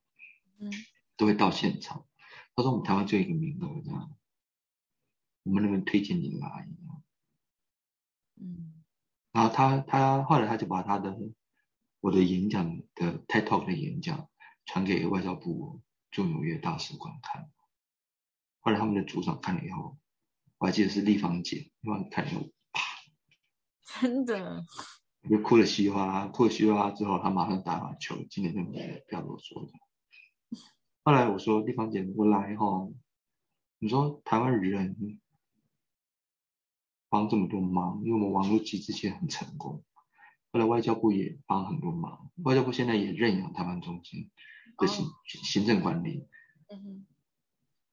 [0.60, 0.70] 嗯，
[1.16, 2.06] 都会到现场。
[2.54, 4.16] 他说我们台湾就一个名额这样，
[5.44, 6.68] 我们能不能推荐你来？
[8.40, 8.84] 嗯，
[9.32, 11.16] 然后他他后来他就把他的
[12.00, 14.28] 我的演讲的 TED Talk 的演讲
[14.64, 17.50] 传给外交部驻纽约大使馆看，
[18.60, 19.98] 后来他们的组长看了以后，
[20.58, 22.82] 我还记得是立方姐，立方看了以后，啪，
[24.00, 24.64] 真的，
[25.28, 29.70] 就哭了稀花，哭了稀花之后，他马上打完球，今年就没不要啰嗦了。
[31.04, 32.88] 后来我说立方姐，我来哈，
[33.78, 35.20] 你说台湾人。
[37.10, 39.82] 帮这么多忙，因为我们网络机制其实很成功。
[40.52, 44.30] 后来外交部也帮很多忙，外交部现在也认养台湾中心
[44.78, 46.26] 的行行政管理。
[46.70, 47.04] 嗯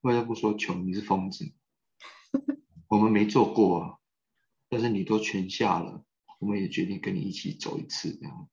[0.02, 1.52] 外交部说：“穷，你是疯子，
[2.88, 3.98] 我们没做过啊，
[4.69, 6.06] 但是你都全下了，
[6.38, 8.48] 我们也决定跟你一起走一次这样。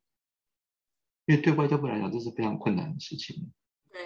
[1.27, 3.53] 因为对外交部来讲，这是非常困难的事情。
[3.91, 4.01] 对，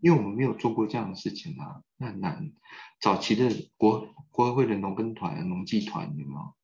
[0.00, 2.52] 因为我们没有做过这样的事情啊，那很难。
[3.00, 6.54] 早期的国国会的农耕团、农技团有没有？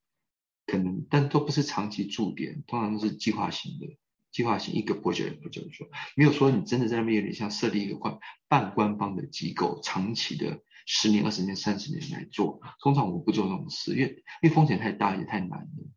[0.66, 3.98] 可能，但都不是长期驻点，通常都是计划型的，
[4.30, 12.60] 计划性一个 project project 说，没有说你真的在那边有点像设立一个官半官方的机构，长期的十年、二十年、三十年来做。
[12.80, 15.88] 通常我不做这种事，因为因为风险太大也太难了，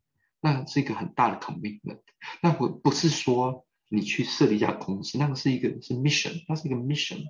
[0.41, 2.01] 那是一个很大的 commitment。
[2.41, 3.65] 那不不是说。
[3.89, 7.25] 你去设立一家公司，那个是一个是 mission，那是一个 mission。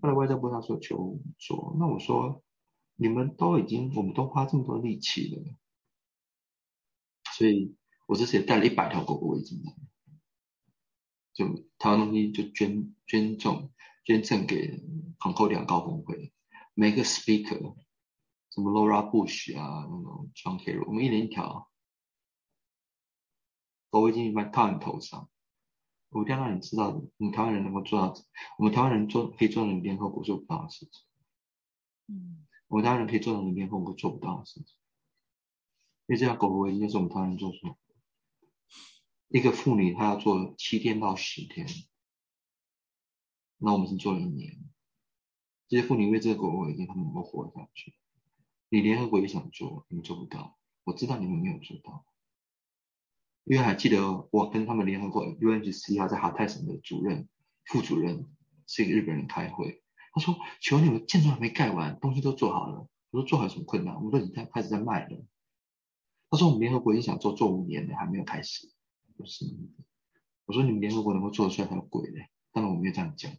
[0.00, 2.42] 后来外交部他说求做，那我说
[2.96, 5.42] 你们都已经，我们都花这么多力气了，
[7.36, 9.74] 所以我这次也带了一百条狗狗围巾来，
[11.34, 11.46] 就
[11.78, 13.70] 台湾东西就捐捐赠
[14.04, 14.82] 捐赠给
[15.18, 16.32] 航空两高峰会，
[16.72, 17.76] 每个 speaker，
[18.50, 21.68] 什么 Laura Bush 啊，那种 John Kerry，我们一人一条
[23.90, 25.28] 狗围巾一般套你头上。
[26.10, 28.14] 我一定要让你知道，我们台湾人能够做到，
[28.56, 31.04] 我们台湾人做可以做到你联合国做不到的事情。
[32.06, 34.76] 嗯，我们台湾人可以做到你联合国做不到的事情。
[36.06, 37.78] 因为这条狗狗围巾就是我们台湾人做出来的。
[39.34, 41.66] 一个妇女她要做七天到十天，
[43.58, 44.56] 那我们是做了一年。
[45.66, 47.94] 这些妇女为这个狗狗围巾，她们能够活下去。
[48.68, 50.56] 你联合国也想做，你们做不到。
[50.84, 52.06] 我知道你们没有做到。
[53.42, 57.28] 因为还记得我跟他们联合国 u n g c r 在哈泰省的主任、
[57.64, 58.32] 副主任
[58.68, 63.96] 是一个日本人开会，他说：“求你们建筑还没盖完，东西都做好了。”我说：“做好有什么困难？
[63.96, 65.26] 我们都已经在开始在卖了。”
[66.30, 68.70] 他说：“我们联合国也想做做五年了，还没有开始。”
[69.16, 69.44] 不是，
[70.46, 73.32] 我说：“你们联合国能够做得出来才有鬼嘞！”当然我没有这样讲，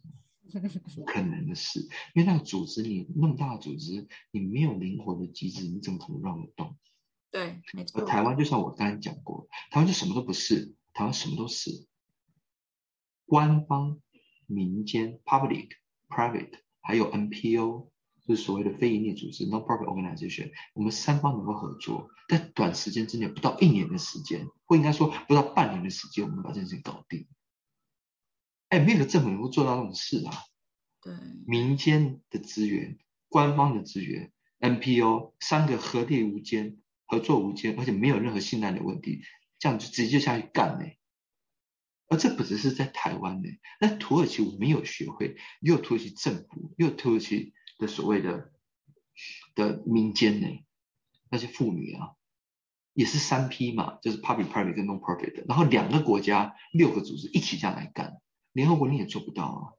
[0.94, 1.80] 不可能的事，
[2.14, 6.76] 因为那个组织你那么大的组织，你没有灵活的机制，你怎么可能让我动？
[7.30, 8.02] 对，没错。
[8.04, 11.86] 台湾就像我刚才讲过，台湾就什么都不是，台湾什么都是。
[13.26, 14.00] 官方、
[14.46, 15.70] 民间 （public、
[16.08, 17.90] private） 还有 NPO，
[18.26, 27.26] 就是所谓的非营利组织 （non-profit organization），我们三方能够合作，在短时间之内，不到一年的时间，或应该说不到半年的时间，我们把这件事情搞定。
[28.68, 30.32] 哎，没有政府能够做到那种事啊。
[31.00, 31.14] 对，
[31.46, 36.78] 民间的资源、官方的资源、NPO 三个合力无间。
[37.08, 39.22] 合作无间，而且没有任何信赖的问题，
[39.60, 40.86] 这样就直接下去干呢。
[42.08, 43.48] 而这不只是在台湾呢，
[43.80, 48.52] 那土耳其我们有学会，也有土耳其政府，也有土耳其的所谓的
[49.54, 50.64] 的民间呢，
[51.30, 52.16] 那些妇女啊，
[52.92, 58.20] 也是三批嘛，就是 public private 跟 non profit 的，然后两个国家六个组织一起这样来干，
[58.52, 59.72] 联合国你也做不到啊，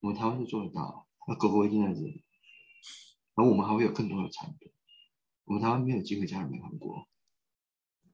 [0.00, 2.24] 我们台湾就做得到，那狗狗一定在这里，
[3.34, 4.72] 然后我们还会有更多的产品。
[5.44, 7.08] 我们台湾没有机会加入联合国，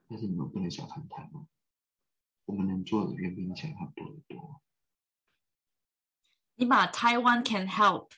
[0.07, 1.47] 但是你们不能小看台湾，
[2.45, 4.61] 我们能做的远比你想象多得多。
[6.57, 8.11] 你把 “Taiwan can help”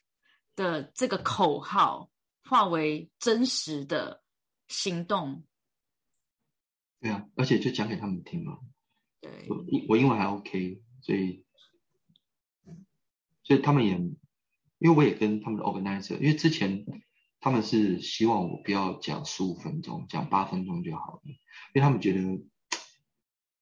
[0.56, 2.10] 的这个口号
[2.42, 4.24] 化为真实的
[4.66, 5.44] 行动。
[6.98, 8.58] 对啊，而且就讲给他们听嘛。
[9.20, 11.44] 对，我我英文还 OK，所以
[13.44, 13.92] 所以他们也，
[14.78, 16.84] 因为我也跟他们的 organizer，因为之前。
[17.38, 22.20] 他们是希望我不要讲十五分钟，讲八分钟就好了，因为他们觉得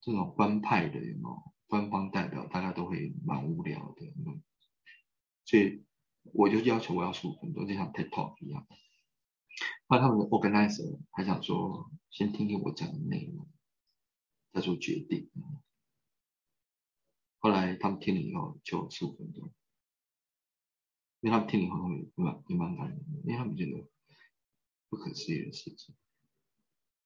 [0.01, 4.07] 这种官派的有没有官方代表，大家都会蛮无聊的，
[5.45, 5.84] 所以
[6.32, 8.66] 我就要求我要十五分钟，就像 TED Talk 一样。
[9.86, 13.48] 后来他们的 organizer 还想说，先听听我讲的内容，
[14.52, 15.30] 再做决定。
[17.38, 19.52] 后来他们听了以后就十五分钟，
[21.20, 23.86] 因为他们听了以后也蛮也蛮感人的，因为他们觉得
[24.88, 25.94] 不可思议的事情，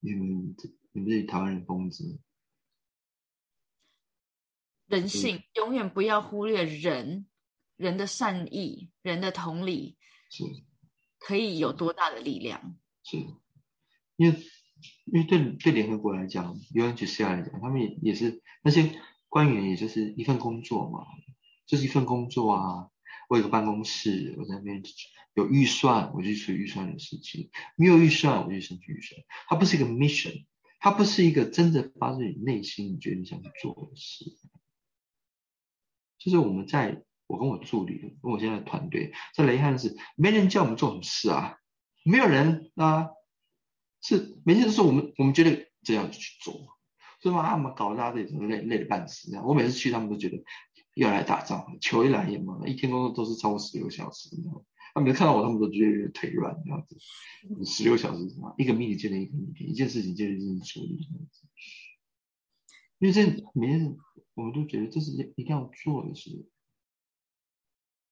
[0.00, 2.20] 你们这你们这台湾人疯子，
[4.86, 7.27] 人性永远不要忽略人，
[7.78, 9.96] 人的善意，人的同理
[10.28, 10.44] 是
[11.18, 12.76] 可以有多大的力量？
[13.02, 13.16] 是，
[14.16, 14.38] 因为
[15.06, 19.00] 因为对对联合国来讲，UNHCR 来讲，他们也也是那些。
[19.30, 21.06] 官员也就是一份工作嘛，
[21.66, 22.88] 就是一份工作啊。
[23.28, 24.82] 我有个办公室，我在那边
[25.34, 29.20] 有预算，我就处理预算的事情；没有预算，我就申请预算。
[29.46, 30.46] 它不是一个 mission，
[30.80, 34.24] 它不是一个真正发自你内心你觉得你想去做的事。
[36.16, 41.58] 就是我们在，我跟我助理，跟我现在的团队，在雷汉是没人叫我们做什么事啊，
[42.04, 43.10] 没有人啊，
[44.02, 46.76] 是每天都是我们，我们觉得这样去做。
[47.20, 47.48] 是吗？
[47.48, 49.28] 他们搞大队怎么累累的半死？
[49.30, 50.40] 这样，我每次去，他们都觉得
[50.94, 54.30] 要来打仗，球一来也嘛，一天工作都是超过十六小时，
[54.94, 56.96] 他们看到我，他们都觉得腿软这样子。
[57.66, 58.54] 十六小时什么？
[58.56, 61.08] 一个秘密接着一个秘密，一件事情接着一件处理。
[63.00, 63.96] 因为这每天
[64.34, 66.30] 我们都觉得这是一定要做的事，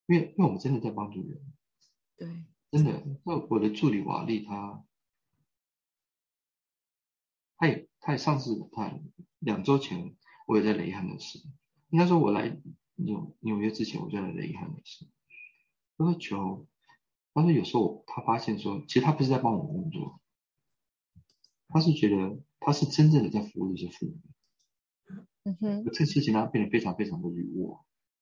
[0.06, 1.40] 因为因为我们真的在帮助人。
[2.16, 3.04] 对，真的。
[3.24, 4.84] 那我的助理瓦利他，
[7.56, 7.88] 他也。
[7.98, 9.00] 他也上次他
[9.40, 10.14] 两周前
[10.46, 11.40] 我也在雷汉的事，
[11.88, 12.56] 应该说我来
[12.94, 15.08] 纽纽约之前我就在雷汉的事。
[15.98, 16.68] 他说求，
[17.34, 20.20] 他说有时候他发现说，其实他不是在帮我工作，
[21.66, 24.20] 他是觉得他是真正的在服务这些父母。
[25.42, 27.66] 嗯哼，这个事情他变得非常非常的愉悦，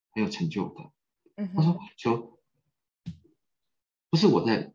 [0.09, 0.91] 很有成就感。
[1.35, 2.39] 嗯他说求，
[4.09, 4.73] 不是我在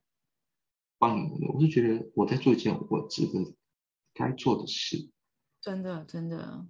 [0.98, 3.54] 帮你们的，我是觉得我在做一件我值得。
[4.12, 5.08] 该做的事，
[5.62, 6.66] 真的真的，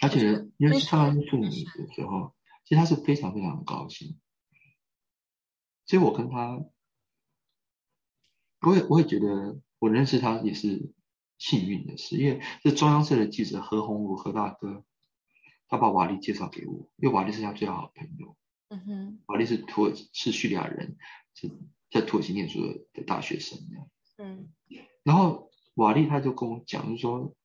[0.00, 2.32] 而且因为看到那父母的时候，
[2.64, 4.16] 其实他是非常非常的高兴。
[5.84, 6.64] 其实我跟他，
[8.60, 10.94] 我也我也觉得我认识他也是
[11.36, 14.84] 幸运的事，因为是中央社的记者何鸿儒何大哥，
[15.66, 18.36] 他把瓦力介绍给我，因为瓦力是他最好的朋友。
[18.68, 20.96] 嗯哼，瓦力是土耳其是叙利亚人，
[21.34, 21.50] 是
[21.90, 23.58] 在土耳其念书的的大学生。
[24.18, 24.52] 嗯，
[25.02, 25.46] 然后。
[25.78, 27.36] 瓦利他就跟我讲，就说，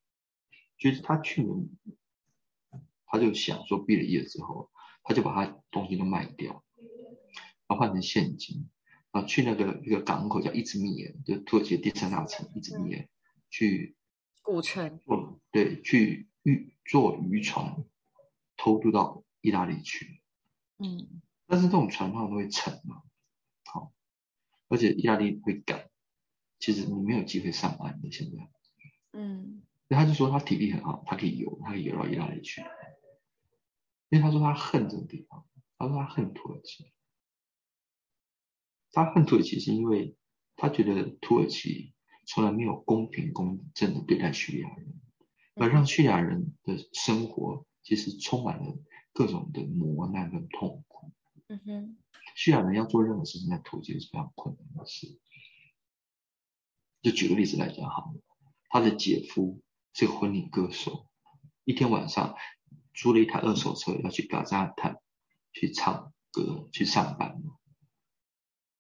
[0.79, 1.69] 就是他去年，
[3.05, 4.71] 他就想说毕了业之后，
[5.03, 6.63] 他就把他东西都卖掉，
[7.67, 8.71] 然后换成现金，
[9.11, 13.07] 然后去那个一个港口叫伊兹密尔，就土耳其第三大城伊兹密尔，
[13.51, 13.95] 去。
[14.41, 17.85] 古城，嗯，对，去渔坐渔船
[18.57, 20.22] 偷渡到意大利去，
[20.83, 23.01] 嗯，但是这种船上都会沉嘛，
[23.65, 23.93] 好，
[24.67, 25.89] 而且意大利会赶。
[26.59, 28.49] 其实你没有机会上岸的，现在，
[29.11, 32.61] 嗯，那他就说他体力很好，他可以游，他可以游到意大利去，
[34.09, 35.45] 因为他说他恨这个地方，
[35.77, 36.91] 他说他恨土耳其，
[38.91, 40.15] 他恨土耳其是因为
[40.55, 41.93] 他觉得土耳其
[42.25, 45.01] 从来没有公平公正的对待叙利亚人，
[45.55, 48.77] 而让叙利亚人的生活其实充满了
[49.13, 51.11] 各种的磨难跟痛苦，
[51.47, 51.97] 嗯哼，
[52.35, 55.19] 叙利亚人要做任何事情在土耳其是非常困难的事。
[57.01, 58.21] 就举个例子来讲好了，
[58.69, 59.61] 他的姐夫
[59.93, 61.07] 是个婚礼歌手，
[61.63, 62.35] 一天晚上
[62.93, 64.97] 租了一台二手车要去嘎扎坦
[65.51, 67.41] 去唱歌去上班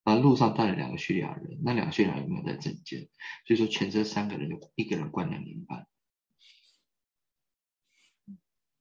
[0.03, 3.07] 然后路上带了两个叙利亚人，那两个叙利亚人没有在证件，
[3.45, 5.87] 所以说全车三个人就一个人关两年半。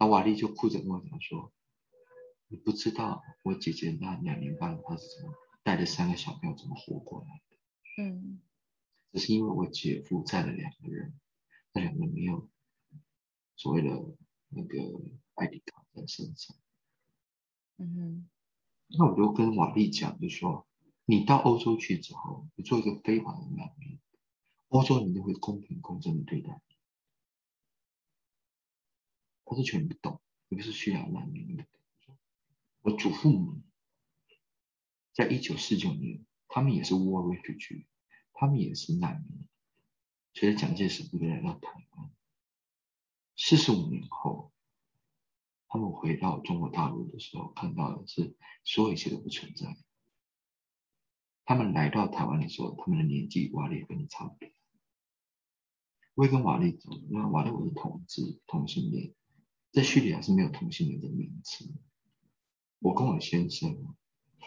[0.03, 1.53] 那瓦利就哭着跟我讲说
[2.51, 5.33] ：“你不知道我姐姐那两年半她是怎么
[5.63, 7.57] 带着三个小朋友怎么活过来的。”
[8.03, 8.41] 嗯。
[9.13, 11.15] 只是因为我姐夫载了两个人，
[11.73, 12.49] 那两个人没有
[13.55, 13.91] 所谓的
[14.49, 14.77] 那个
[15.37, 16.57] ID 卡在身上。
[17.77, 18.29] 嗯哼，
[18.99, 20.67] 那我就跟瓦力讲，就说
[21.05, 24.01] 你到欧洲去之后，你做一个非法的难民，
[24.67, 26.72] 欧洲人就会公平公正的对待你。
[29.53, 31.67] 他是全不懂，你不是需要难民的。
[32.81, 33.63] 我祖父母
[35.13, 37.87] 在一九四九年，他们也是 war refugee。
[38.35, 39.47] 他们也是难民，
[40.35, 42.11] 随着蒋介石部队来到台湾，
[43.37, 44.53] 四十五年后，
[45.69, 48.35] 他们回到中国大陆的时候，看到的是
[48.65, 49.77] 所有一切都不存在。
[51.45, 54.51] 他们来到台湾的时候，他们的年纪瓦力跟你差不多。
[56.15, 56.91] 我也跟瓦力走。
[57.11, 59.15] 那瓦力我是同志同性恋，
[59.73, 61.65] 在叙利亚是没有同性恋的名词。
[62.79, 63.97] 我跟我先生，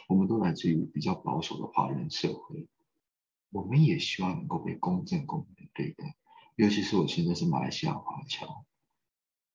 [0.08, 2.68] 我们都来自于比较保守的华人社会。
[3.50, 6.16] 我们也希望能够被公正公平的对待，
[6.56, 8.66] 尤其是我现在是马来西亚华侨，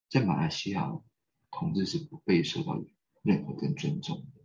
[0.09, 1.01] 在马来西亚，
[1.51, 2.83] 同志是不被受到
[3.23, 4.41] 任何跟尊重的。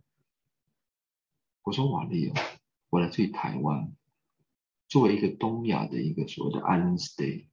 [1.62, 2.34] 我说瓦利哦，
[2.90, 3.92] 我来自于台湾，
[4.86, 7.46] 作为一个东亚的一个所谓的 Island State，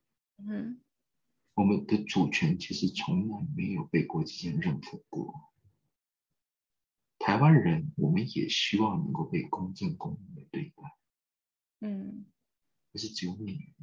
[1.53, 5.51] 我们的主权其实从来没有被国际间认可过。
[7.19, 10.97] 台湾人，我们也希望能够被公正公平的对待，
[11.79, 12.25] 嗯，
[12.91, 13.73] 可是只有你。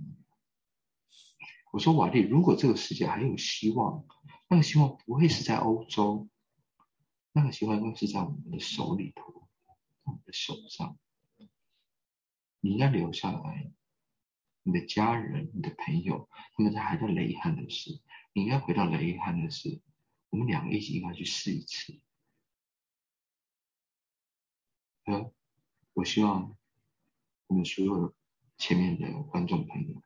[1.73, 4.05] 我说瓦力，如果这个世界还有希望，
[4.49, 6.29] 那个希望不会是在欧洲，
[7.33, 9.49] 那个希望应该是在我们的手里头，
[10.03, 10.99] 我们的手上。
[12.61, 13.73] 你应该留下来，
[14.63, 18.01] 你的家人、你的朋友，他们在还在雷汉的事，
[18.33, 19.81] 你应该回到雷汉的事，
[20.29, 22.01] 我们两个一起应该去试一次。
[25.05, 25.33] 呃，
[25.95, 26.57] 我希望
[27.47, 28.15] 我们所有的
[28.59, 30.03] 前面的观众朋友。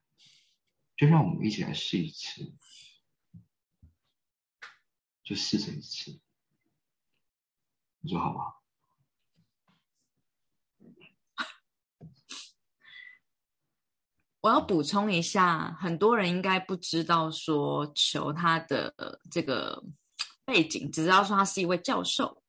[0.97, 2.55] 就让我们一起来试一次，
[5.25, 6.21] 就试这一次，
[7.99, 8.64] 你说好不好？
[14.45, 18.93] 我要补充一下，很多人应该不知道说球他的
[19.31, 19.83] 这个
[20.45, 22.43] 背景，只知道说他是一位教授。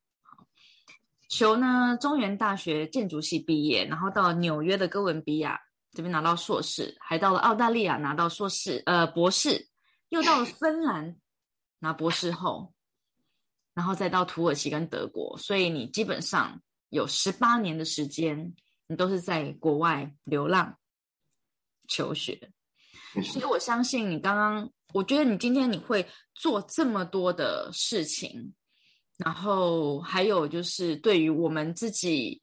[1.30, 5.58] 球呢，中原大学建筑系毕业，然后到纽约的哥伦比亚。
[5.94, 9.70] 这边拿到硕士，还到了澳大利亚拿到硕士，呃，博士，
[10.10, 11.16] 又到了芬兰
[11.80, 12.74] 拿博士后，
[13.74, 18.54] 然后再到土耳其跟德国，所以你基本上有十八年的时间，
[18.88, 20.78] 你都是在国外流浪
[21.88, 22.52] 求学。
[23.24, 28.54] 所以我相信你刚刚，我觉得你今天你会做这么多的事情，
[29.18, 32.42] 然后还有就是对于我们自己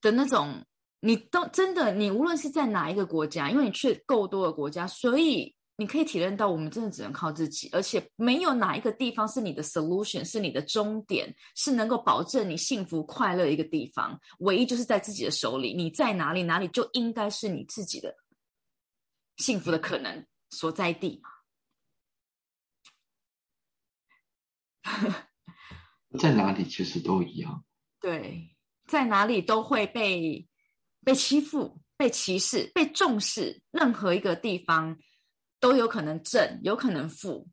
[0.00, 0.64] 的那种。
[1.02, 14.20] 你都真的，你无论是在哪一个国家，因为你去够多的国家，所以你可以体验到，我们真的只能靠自己，而且没有哪一个地方是你的 solution，是你的终点，是能够保证你幸福快乐一个地方。
[14.40, 18.14] 唯一就是在自己的手里，你在哪里，哪里就应该是你自己的
[19.40, 21.22] 幸福的可能所在地
[26.20, 27.64] 在哪里其实都一样。
[28.00, 30.46] 对，在哪里都会被。
[31.02, 34.98] 被欺负、被歧视、被重视，任何一个地方
[35.58, 37.48] 都有可能正，有可能负。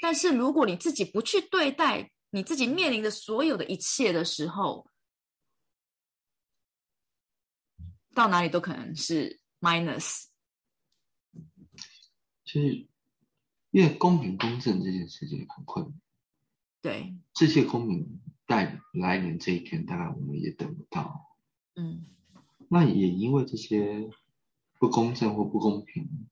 [0.00, 4.88] 但是如果你自己不去对待你自己面临的所有的一切的时候，
[8.14, 10.28] 到哪里都可能是 minus。
[12.52, 12.86] 其实，
[13.70, 15.94] 因为公平公正这件事情很困难。
[16.82, 21.34] 对，这些公平待来年这一天，大概我们也等不到。
[21.76, 22.04] 嗯，
[22.68, 24.10] 那也因为这些
[24.78, 26.28] 不公正或不公平，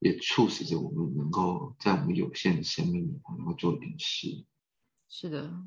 [0.00, 4.44] 也促使着我们能够在我们有限的生命里能够做一点事。
[5.08, 5.62] 是的。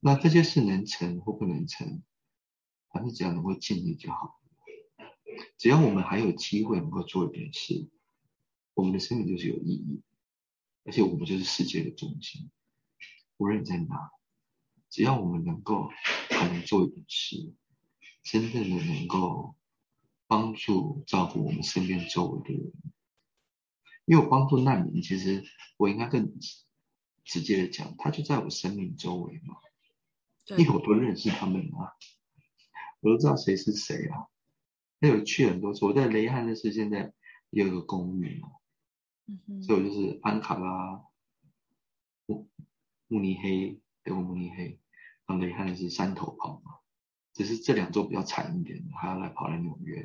[0.00, 2.02] 那这些事能成或不能成，
[2.88, 4.40] 反正只要能够尽力就好。
[5.58, 7.90] 只要我们还有机会能够做一点事，
[8.76, 10.02] 我们的生命就是有意义，
[10.84, 12.50] 而且我们就是世界的中心。
[13.38, 14.10] 无论你在哪，
[14.90, 15.88] 只要我们能够
[16.28, 17.54] 还能做一点事。
[18.22, 19.54] 真正的能够
[20.26, 22.72] 帮助照顾我们身边周围的人，
[24.04, 25.44] 因为我帮助难民，其实
[25.76, 26.36] 我应该更
[27.24, 29.56] 直接的讲，他就在我生命周围嘛，
[30.58, 31.94] 因为我都认识他们啊，
[32.98, 34.26] 我都知道谁是谁啊。
[34.98, 37.12] 那有去很多次，我在雷汉的是现在
[37.50, 38.48] 有个公寓嘛，
[39.62, 41.04] 所以我就是安卡拉、
[42.26, 42.48] 慕
[43.08, 44.78] 慕尼黑，德国，慕尼黑，
[45.26, 46.78] 然后雷汉的是山头跑嘛。
[47.32, 50.02] 只是这两周比较惨一点，还要来跑来纽约，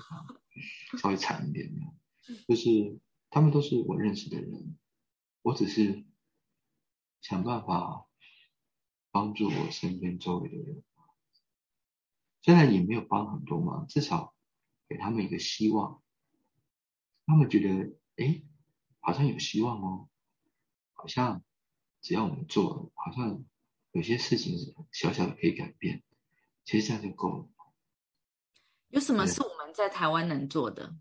[0.99, 1.81] 稍微惨一点的。
[2.47, 2.99] 就是
[3.29, 4.77] 他们都是我认识的人，
[5.41, 6.03] 我只是
[7.21, 8.05] 想办法
[9.11, 10.83] 帮助我身边周围的人。
[12.41, 14.35] 虽然也没有帮很多忙，至少
[14.89, 16.01] 给他们一个希望。
[17.25, 18.43] 他们觉得，哎，
[19.01, 20.07] 好像有希望哦，
[20.93, 21.43] 好像
[22.01, 23.43] 只要我们做，好像
[23.91, 24.55] 有些事情
[24.91, 26.01] 小小的可以改变。
[26.63, 27.47] 其实这样就够了。
[28.89, 30.95] 有什么是我们在台湾能做的？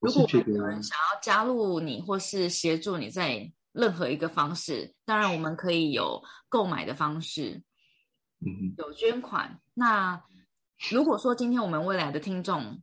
[0.00, 7.62] 如果有人想要加入你，或是协助你在任何一个方式，当然我们可以有购买的方式，
[8.40, 9.62] 嗯，有捐款。
[9.72, 10.22] 那
[10.90, 12.82] 如果说今天我们未来的听众，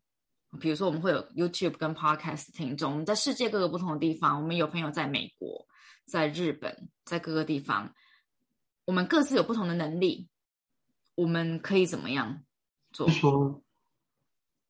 [0.60, 5.68] 比如说我们会有 YouTube 跟 Podcast 听众，我们在世界各个不同的地方，我们有朋友在美国、
[6.06, 7.94] 在日本，在各个地方，
[8.86, 10.28] 我们各自有不同的能力。
[11.14, 12.44] 我们可以怎么样
[12.92, 13.06] 做？
[13.08, 13.64] 就说，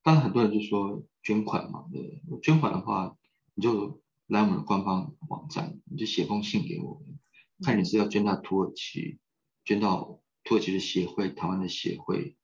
[0.01, 3.15] 当然很多人就说捐款嘛，对，捐款的话，
[3.53, 7.19] 你就来我们的官方网站，你就写封信给我们，
[7.63, 9.19] 看你是要捐到土耳其，
[9.63, 12.35] 捐到土耳其的协会、台湾的协会，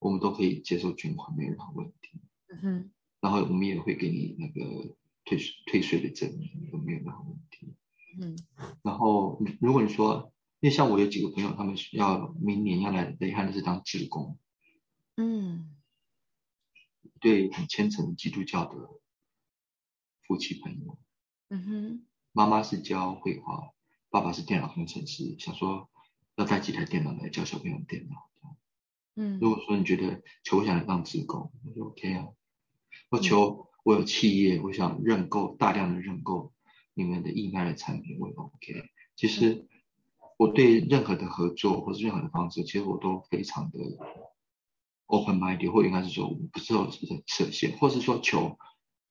[0.00, 2.20] 我们都可以接受捐款，没有任何问题。
[2.52, 2.92] 嗯哼。
[3.20, 7.74] 然后我们也会给你那个退退税的证明，都没有任何问题。
[8.20, 8.36] 嗯。
[8.82, 14.38] 然后如果你说，因为像我有几个朋友，他们要明年要来雷汉的是当职工。
[15.16, 15.76] 嗯。
[17.20, 18.76] 对，很虔诚基督教的
[20.26, 20.98] 夫妻朋友。
[21.48, 22.06] 嗯哼。
[22.32, 23.70] 妈妈是教绘画，
[24.10, 25.88] 爸爸是电脑工程师，想说
[26.34, 28.28] 要带几台电脑来教小朋友电脑。
[29.14, 29.38] 嗯。
[29.40, 32.26] 如果说你觉得求想来当职工，那就 OK 啊。
[33.12, 36.54] 我求我有企业，我想认购大量的认购
[36.94, 38.88] 你们的义卖的产品，我也 OK。
[39.16, 39.68] 其实
[40.38, 43.78] 我对任何的合作或是任何的方式，其实我都非常的
[45.04, 46.90] open minded，或应该是说我不受
[47.26, 48.56] 设限，或是说求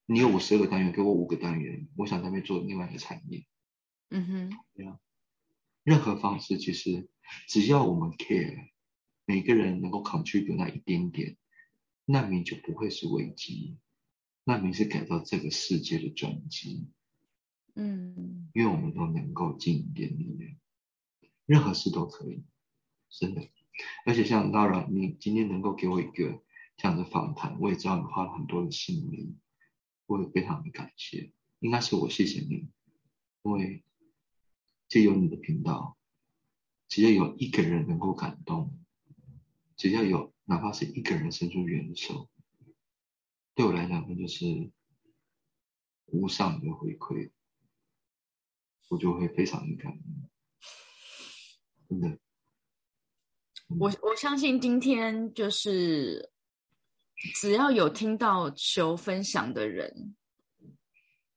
[0.07, 3.45] 你有五十个单元，给我五个单元，我想在那边做另外一个产业。
[4.09, 4.99] 嗯哼，对啊，
[5.83, 7.07] 任何方式其实
[7.47, 8.69] 只要我们 care，
[9.25, 11.37] 每个人能够 contribute 那一点点。
[12.05, 13.77] 难民就不会是危机，
[14.43, 16.87] 难民是改造这个世界的转机。
[17.75, 20.55] 嗯，因为我们都能够尽一点力量，
[21.45, 22.43] 任何事都可以，
[23.09, 23.47] 真的。
[24.05, 26.43] 而且像 Lara，你今天能够给我一个
[26.77, 29.35] 这样的访谈，我也知道你花了很多的心力，
[30.05, 31.31] 我也非常的感谢。
[31.59, 32.69] 应该是我谢谢你，
[33.43, 33.83] 因为
[34.87, 35.97] 借由你的频道，
[36.87, 38.77] 只要有一个人能够感动，
[39.75, 40.31] 只要有。
[40.43, 42.29] 哪怕是一个人伸出援手，
[43.61, 44.71] 对我来讲，那就是
[46.07, 47.29] 无上的回馈，
[48.89, 50.01] 我就会非常的感恩。
[51.87, 52.17] 真的，
[53.79, 56.31] 我我相信今天就是
[57.35, 60.15] 只要有听到求分享的人，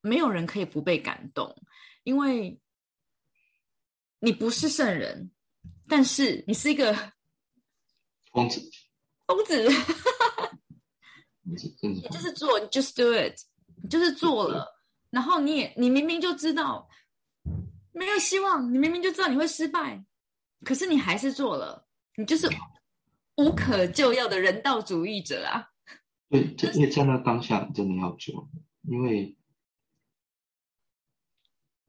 [0.01, 1.55] 没有人可以不被感动，
[2.05, 2.59] 因为
[4.20, 5.31] 你不是圣人，
[5.87, 7.12] 但是你是一个
[8.33, 8.62] 疯子。
[9.27, 9.68] 疯子，
[11.45, 13.39] 你就是做，你 just do it，
[13.83, 16.89] 你就是做了，然后你也，你明明就知道
[17.93, 20.05] 没有希望，你明明就知道你会失败，
[20.65, 21.87] 可是你还是做了，
[22.17, 22.49] 你就是
[23.37, 25.71] 无可救药的人道主义者啊！
[26.31, 28.49] 对，这也在那当下真的要做，
[28.83, 29.37] 因为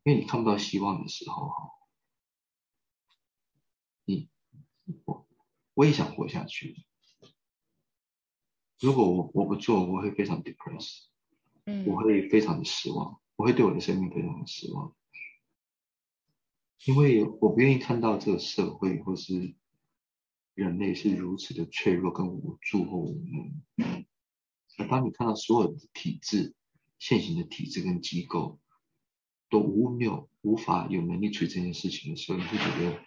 [0.04, 1.72] 因为你看不到希望的时候，哈，
[4.04, 4.30] 你
[5.06, 5.28] 我
[5.74, 6.86] 我也想活下去。
[8.86, 11.06] 如果我我不做，我会非常 depressed，
[11.66, 14.96] 嗯，我会非常的失望，我会对我的生命非常的失望，
[16.86, 19.56] 因为我不愿意看到这个社会或是
[20.54, 23.26] 人类是如此的脆弱跟无助或无
[23.76, 24.06] 能。
[24.78, 26.54] 而当你看到所有的体制、
[27.00, 28.60] 现行的体制跟机构
[29.50, 33.04] 都无谬、无法有能力处理这件事情的时候，你会觉得，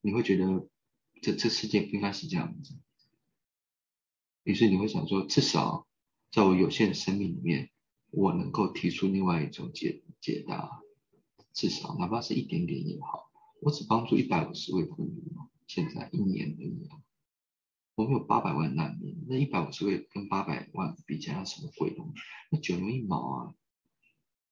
[0.00, 0.68] 你会觉得
[1.22, 2.74] 这这世界不应该是这样子。
[4.44, 5.86] 于是你会想说，至少
[6.30, 7.70] 在我有限的生命里面，
[8.10, 10.82] 我能够提出另外一种解解答，
[11.52, 13.30] 至少哪怕是一点点也好。
[13.60, 17.00] 我只帮助一百五十位妇女嘛，现在一年而已啊。
[17.94, 22.22] 我们有八百万难民，那一百五十位跟八百万比起来，什么鬼东西？
[22.50, 23.54] 那九牛一毛啊。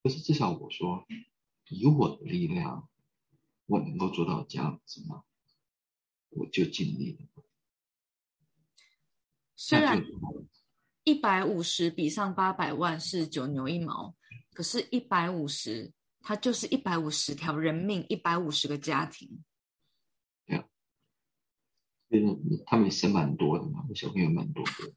[0.03, 1.05] 可是至少我说，
[1.69, 2.89] 以我的力量，
[3.67, 5.25] 我能够做到这样子吗？
[6.29, 7.40] 我就尽力了。
[9.63, 10.03] 虽然
[11.05, 14.15] 一百五十比上八百万是九牛一毛，
[14.55, 15.93] 可是，一百五十
[16.23, 19.45] 它就是一百五十条人命，一百五十个家庭。
[20.47, 20.65] 对啊，
[22.65, 24.95] 他们生蛮多的嘛，小朋友蛮多的，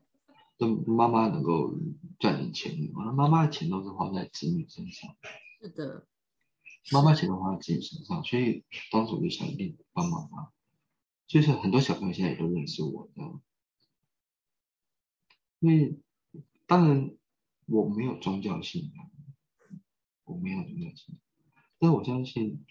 [0.57, 1.77] 那妈妈能够
[2.17, 5.13] 赚点钱，妈妈的钱都是花在子女身上。
[5.61, 6.07] 是的，
[6.89, 10.53] 妈妈钱都花在子女身上，所以当时我就想一定帮妈妈。
[11.27, 13.41] 就是很多小朋友现在也都认识我，知道吗？
[15.63, 15.97] 因为
[16.67, 17.15] 当然
[17.67, 19.09] 我没有宗教信仰，
[20.25, 21.21] 我没有宗教信仰，
[21.79, 22.65] 但我相信，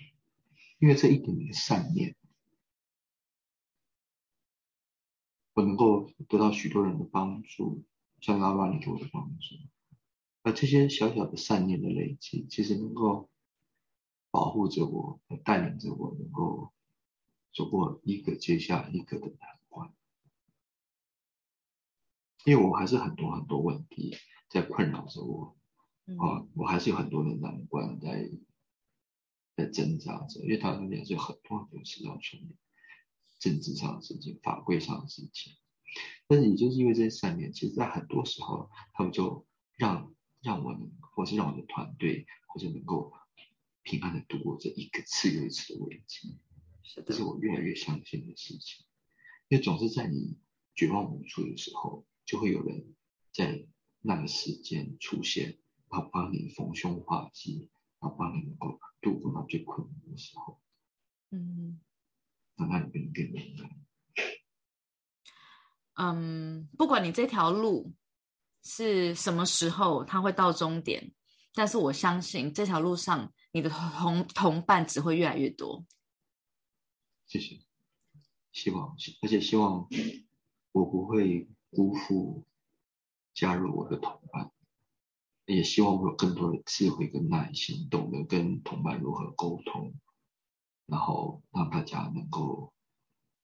[0.79, 2.15] 因为这一点点善念，
[5.55, 7.83] 我能够得到许多人的帮助，
[8.21, 9.57] 像拉巴你给我的帮助，
[10.43, 13.31] 而这些小小的善念的累积，其实能够
[14.31, 16.71] 保护着我，带领着我，能够
[17.55, 19.62] 走过一个接下一个的难关。
[22.45, 24.17] 因为我还是很多很多问题
[24.49, 25.57] 在困扰着我，
[26.19, 28.29] 啊，我还是有很多的难关在
[29.57, 30.41] 在挣扎着。
[30.41, 32.57] 因为他那边是有很多很多事要处理，
[33.39, 35.55] 政治上的事情、法规上的事情。
[36.27, 43.13] 但是也就是因为这些善念，其实在很多时候，他们就让让我们，或是让我的团队，或者能够
[43.83, 46.39] 平安的度过这一个次又一次的危机。
[47.07, 48.85] 这是我越来越相信的事情。
[49.49, 50.39] 因为总是在你
[50.75, 52.95] 绝望无助的时候，就会有人
[53.31, 53.67] 在
[54.01, 55.59] 那个时间出现，
[55.91, 57.69] 然后帮你逢凶化吉，
[58.01, 60.59] 然后帮你能够度过那最困难的时候。
[61.29, 61.79] 嗯，
[62.55, 63.71] 那那你变得更勇敢。
[65.97, 67.93] 嗯，不管你这条路
[68.63, 71.13] 是什么时候，它会到终点，
[71.53, 75.85] 但是我相信这条路上你的同同伴只会越来越多。
[77.27, 77.61] 谢谢。
[78.53, 79.87] 希望，而且希望
[80.73, 82.45] 我不会辜负
[83.35, 84.53] 加入我的同伴，
[85.47, 89.95] 也希望我有更多的智慧跟耐心，懂得跟同伴如何沟通，
[90.87, 92.73] 然后让大家能够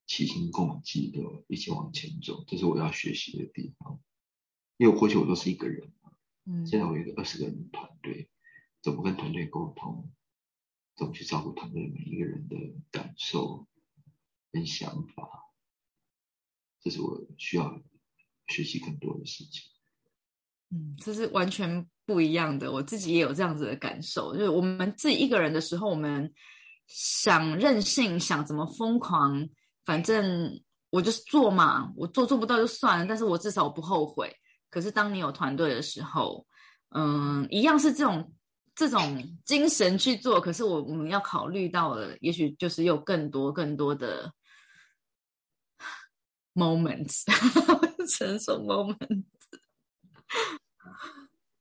[0.06, 3.98] 齐心共济的一起往前走，这是我要学习的地方。
[4.76, 5.92] 因为过去我都是一个人，
[6.44, 8.28] 嗯，现在我有一个二十个人的团队，
[8.82, 10.12] 怎么跟团队沟通，
[10.94, 12.56] 怎么去照顾团队每一个人的
[12.90, 13.66] 感受。
[14.50, 15.52] 跟想法，
[16.80, 17.82] 这是我需要
[18.48, 19.62] 学习更多的事情。
[20.70, 22.70] 嗯，这是完全不一样的。
[22.70, 26.32] 我自己也有这样子的感受，就是我们自己一个人的时候，我们
[26.86, 29.48] 想任性，想怎么疯狂，
[29.84, 34.34] 反正我就是做嘛，我做做不到就算了，但是我至少我不后悔。
[34.70, 36.46] 可是当你有团队的时候，
[36.90, 38.34] 嗯，一样是这种。
[38.78, 44.32] 这种精神去做，可是我我们要考虑到的，也许就是有更多更多的
[46.54, 47.24] moments，
[48.08, 49.24] 成熟 moment，。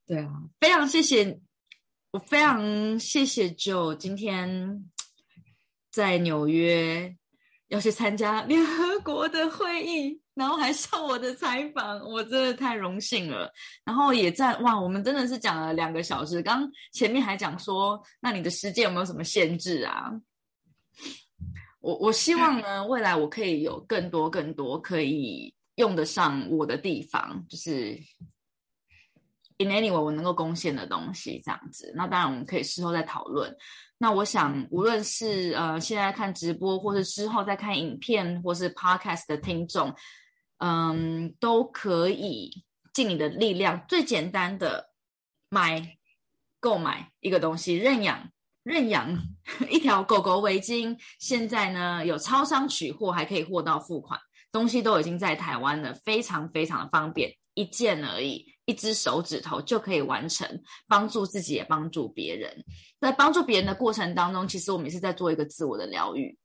[0.06, 1.40] 对啊，非常谢谢，
[2.12, 4.90] 我非常谢谢 Joe 今天
[5.92, 7.16] 在纽约
[7.68, 10.22] 要去参加联合国的会议。
[10.38, 13.52] 然后还上我的采访，我真的太荣幸了。
[13.84, 16.44] 然后也在哇，我们真的是讲了两个小时。
[16.44, 20.12] 刚前面还讲说，那你的时间有没有什么限制啊？
[21.80, 27.94] 我我希望呢，未来我可以有更多更多可以用得上我的地方，就是
[29.58, 31.92] in any way 我能够贡献的东西这样子。
[31.96, 33.56] 那当然我们可以事后再讨论。
[33.98, 39.96] 那我想，无论是呃现在看直播，或是之后再看影片，或是 podcast 的听众。
[40.60, 43.86] 嗯，都可以尽你的力量。
[43.88, 44.90] 最简单的，
[45.50, 45.98] 买
[46.60, 48.32] 购买一个东西，认养
[48.64, 49.16] 认养
[49.70, 51.00] 一条狗狗围巾。
[51.20, 54.20] 现在呢，有超商取货，还可以货到付款，
[54.52, 62.64] 东西都已经在台湾了，非常非常的方便，一件而已，一只手指头就可以完成，帮助自己也帮助别人。
[63.00, 66.38] 在帮助别人的过程当中，其实我们也是在做一个自我的疗愈。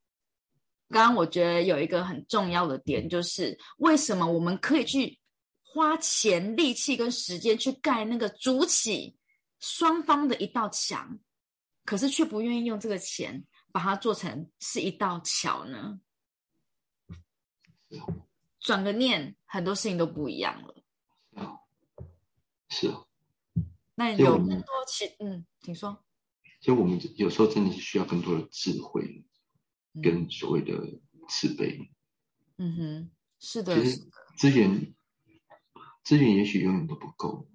[0.89, 5.17] 刚刚我觉得有一个很重要的点，就是为什么我们可以去
[5.63, 9.15] 花钱、力气跟时间去盖那个筑起
[9.59, 11.17] 双方的一道墙，
[11.83, 15.99] 可是却不愿意用这个钱把它做成是一道桥呢？
[18.59, 20.75] 转个念，很多事情都不一样了。
[21.35, 21.59] 啊，
[22.69, 23.05] 是啊。
[23.95, 26.03] 那有更多其嗯，请说。
[26.59, 29.25] 其实我们有时候真的是需要更多的智慧。
[30.01, 30.73] 跟所谓的
[31.29, 31.91] 慈悲，
[32.57, 33.79] 嗯哼，是的。
[33.79, 34.91] 其实资源
[36.03, 37.47] 资源也许永远都不够，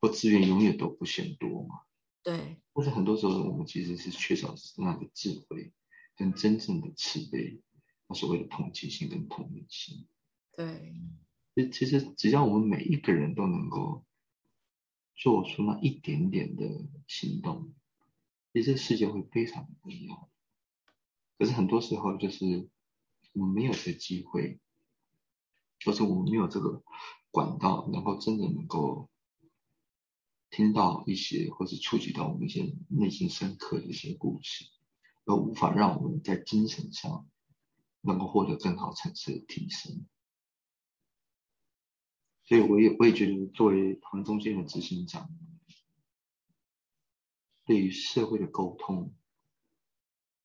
[0.00, 1.80] 或资源永远都不嫌多嘛。
[2.22, 2.62] 对。
[2.72, 5.72] 但是很多时候我们其实是缺少那个智慧，
[6.14, 7.71] 跟真正的慈悲，那
[8.14, 10.06] 所谓的同情心跟同理心。
[10.56, 10.94] 对。
[11.54, 14.04] 其其实只要我们每一个人都能够
[15.14, 17.74] 做出那一点点的行动，
[18.54, 20.30] 其实世界会非常不一样。
[21.38, 22.70] 可是很多时候，就是
[23.34, 24.60] 我们没有这个机会，
[25.84, 26.82] 或是我们没有这个
[27.30, 29.10] 管道，能够真的能够
[30.48, 34.64] 听到一些，或是触及到我们一些内心深刻的一些故事，
[35.26, 37.28] 而无法让我们在精神上
[38.02, 40.06] 能够获得更好层次的提升。
[42.44, 45.30] 所以，我也我也觉得，作为团中心的执行长，
[47.64, 49.14] 对于社会的沟通，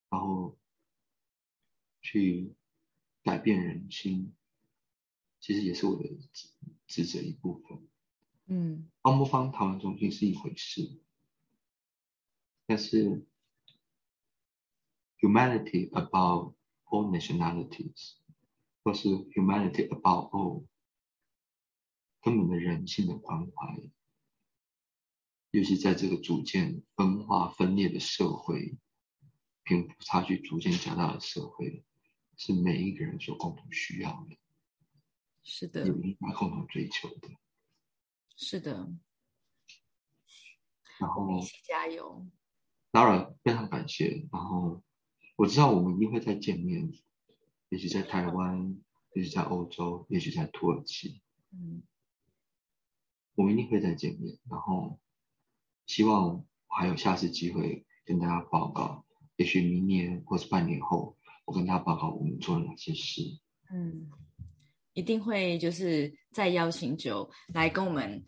[0.10, 0.58] 然后。
[2.00, 2.56] 去
[3.22, 4.34] 改变人心，
[5.42, 6.48] 其实也是我的职
[6.86, 7.86] 职责一部分。
[8.46, 11.02] 嗯，帮不方台湾中心是一回事，
[12.66, 13.26] 但是
[15.20, 16.56] humanity about
[16.90, 18.16] all nationalities，
[18.84, 20.66] 或是 humanity about all
[22.22, 23.90] 根本的人性的关怀，
[25.52, 28.78] 尤其在这个逐渐分化分裂的社会，
[29.64, 31.84] 贫富差距逐渐加大的社会。
[32.40, 34.38] 是每一个人所共同需要的，
[35.42, 37.30] 是的，有应该共同追求的，
[38.36, 38.88] 是的。
[41.00, 42.28] 然后一起加油。
[42.92, 44.28] 当然非常感谢。
[44.32, 44.84] 然后
[45.38, 46.92] 我知道我们一定会再见面，
[47.70, 48.76] 也许在台湾，
[49.14, 51.22] 也许在欧洲，也许在土耳其。
[51.54, 51.84] 嗯，
[53.36, 54.38] 我们一定会再见面。
[54.50, 55.00] 然后
[55.86, 59.06] 希望还有下次机会跟大家报告。
[59.38, 61.16] 也许明年或是半年后，
[61.46, 63.22] 我跟大家报告我们做了哪些事。
[63.72, 64.10] 嗯，
[64.94, 68.26] 一定会就是再邀请九来跟我们。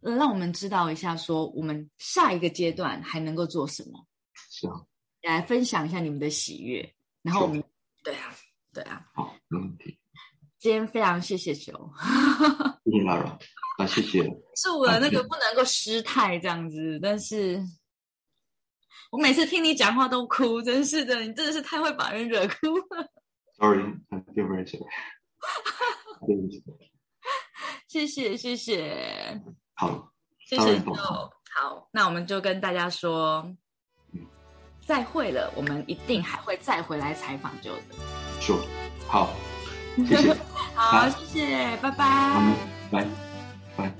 [0.00, 4.06] 让我们知道一下，说我们下一个阶段还能够做什么？
[4.50, 4.86] 是啊，
[5.30, 6.94] 来分享一下你们的喜悦。
[7.22, 7.62] 然后我们，
[8.02, 8.34] 对啊，
[8.72, 9.98] 对啊，好，没问题。
[10.58, 11.72] 今天非常谢谢球，
[12.84, 13.38] 谢谢 Lara，
[13.78, 14.22] 啊，谢谢。
[14.56, 17.62] 是我的那个不能够失态这样子，但是
[19.10, 23.08] 我每次听你讲话都哭，真是的，你真的是太会把人惹哭了。
[23.58, 24.88] Sorry，I feel very sorry。
[27.88, 29.40] 谢谢，谢谢。
[29.74, 33.54] 好，谢谢就好，那我们就跟大家说，
[34.86, 35.50] 再会了。
[35.54, 37.82] 我们一定还会再回来采访就的。
[38.40, 38.58] 说
[39.06, 39.30] 好，
[40.08, 40.36] 谢谢，
[40.74, 42.52] 好，谢谢，拜拜，
[42.90, 43.06] 拜
[43.76, 43.92] 拜。